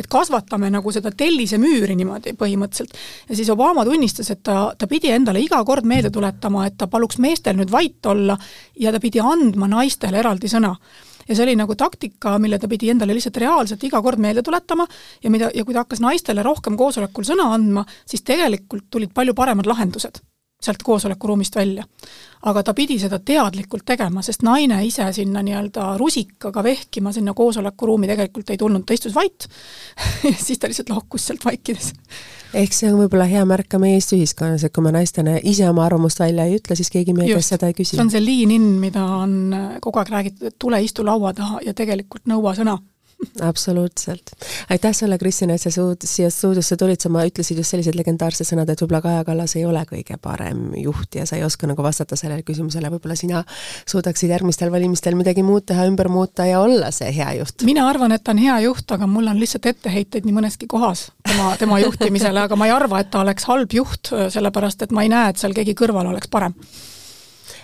[0.03, 2.97] et kasvatame nagu seda tellisemüüri niimoodi põhimõtteliselt.
[3.29, 6.91] ja siis Obama tunnistas, et ta, ta pidi endale iga kord meelde tuletama, et ta
[6.91, 8.35] paluks meestel nüüd vait olla
[8.79, 10.75] ja ta pidi andma naistele eraldi sõna
[11.27, 14.87] ja see oli nagu taktika, mille ta pidi endale lihtsalt reaalselt iga kord meelde tuletama
[15.23, 19.33] ja mida, ja kui ta hakkas naistele rohkem koosolekul sõna andma, siis tegelikult tulid palju
[19.37, 20.21] paremad lahendused
[20.61, 21.83] sealt koosolekuruumist välja.
[22.41, 28.07] aga ta pidi seda teadlikult tegema, sest naine ise sinna nii-öelda rusikaga vehkima sinna koosolekuruumi
[28.09, 29.47] tegelikult ei tulnud, ta istus vait
[30.45, 31.93] siis ta lihtsalt lahkus sealt vaikides
[32.53, 35.67] ehk see on võib-olla hea märk ka meie Eesti ühiskonnas, et kui me naistena ise
[35.69, 37.95] oma arvamust välja ei ütle, siis keegi meie käest seda ei küsi.
[37.95, 41.61] see on see lean in, mida on kogu aeg räägitud, et tule istu laua taha
[41.65, 42.77] ja tegelikult nõua sõna
[43.41, 44.31] absoluutselt.
[44.69, 48.47] aitäh sulle, Kristina, et sa suud-, siia stuudiosse tulid, sa ma ütlesid just sellised legendaarsed
[48.47, 51.83] sõnad, et võib-olla Kaja Kallas ei ole kõige parem juht ja sa ei oska nagu
[51.83, 53.43] vastata sellele küsimusele, võib-olla sina
[53.89, 57.65] suudaksid järgmistel valimistel midagi muud teha, ümber muuta ja olla see hea juht?
[57.67, 61.09] mina arvan, et ta on hea juht, aga mul on lihtsalt etteheiteid nii mõneski kohas
[61.27, 65.05] tema, tema juhtimisele, aga ma ei arva, et ta oleks halb juht, sellepärast et ma
[65.05, 66.57] ei näe, et seal keegi kõrval oleks parem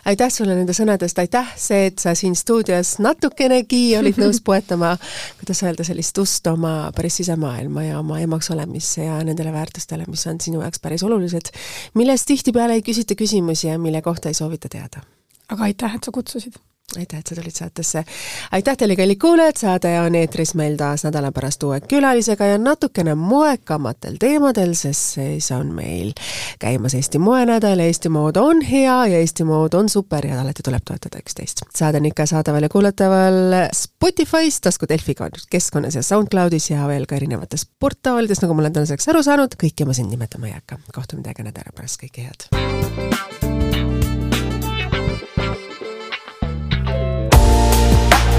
[0.08, 4.94] aitäh sulle nende sõnade eest, aitäh see, et sa siin stuudios natukenegi olid nõus poetama,
[5.40, 10.26] kuidas öelda, sellist ust oma päris sisemaailma ja oma emaks olemisse ja nendele väärtustele, mis
[10.32, 11.52] on sinu jaoks päris olulised,
[12.00, 15.04] millest tihtipeale ei küsita küsimusi ja mille kohta ei soovita teada.
[15.50, 16.58] aga aitäh, et sa kutsusid
[16.96, 18.04] aitäh, et sa tulid saatesse.
[18.52, 23.16] aitäh teile, kallid kuulajad, saade on eetris meil taas nädala pärast uue külalisega ja natukene
[23.16, 26.14] moekamatel teemadel, sest siis on meil
[26.60, 30.86] käimas Eesti moenädal, Eesti mood on hea ja Eesti mood on super ja alati tuleb
[30.88, 31.66] toetada üksteist.
[31.76, 37.20] saade on ikka saadaval ja kuulataval Spotify's, tasku Delfiga keskkonnas ja SoundCloudis ja veel ka
[37.20, 40.80] erinevates portaalides, nagu ma olen tänaseks aru saanud, kõiki ma siin nimetama ei hakka.
[40.96, 43.37] kohtume teiega nädala pärast, kõike head!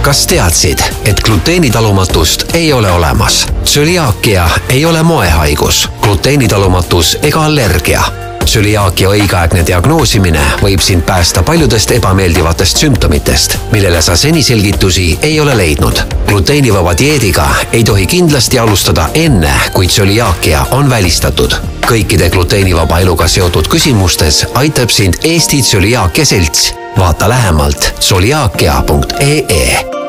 [0.09, 3.47] Kas teadsid, et gluteenitalumatust ei ole olemas?
[3.65, 8.03] tsüliaakia ei ole moehaigus, gluteenitalumatus ega allergia
[8.49, 15.57] tsüliaakia õigeaegne diagnoosimine võib sind päästa paljudest ebameeldivatest sümptomitest, millele sa seni selgitusi ei ole
[15.57, 16.01] leidnud.
[16.27, 21.53] gluteenivaba dieediga ei tohi kindlasti alustada enne, kui tsüliaakia on välistatud.
[21.87, 26.75] kõikide gluteenivaba eluga seotud küsimustes aitab sind Eesti Tsüliaakia Selts.
[26.99, 30.08] vaata lähemalt tsüliaakia.ee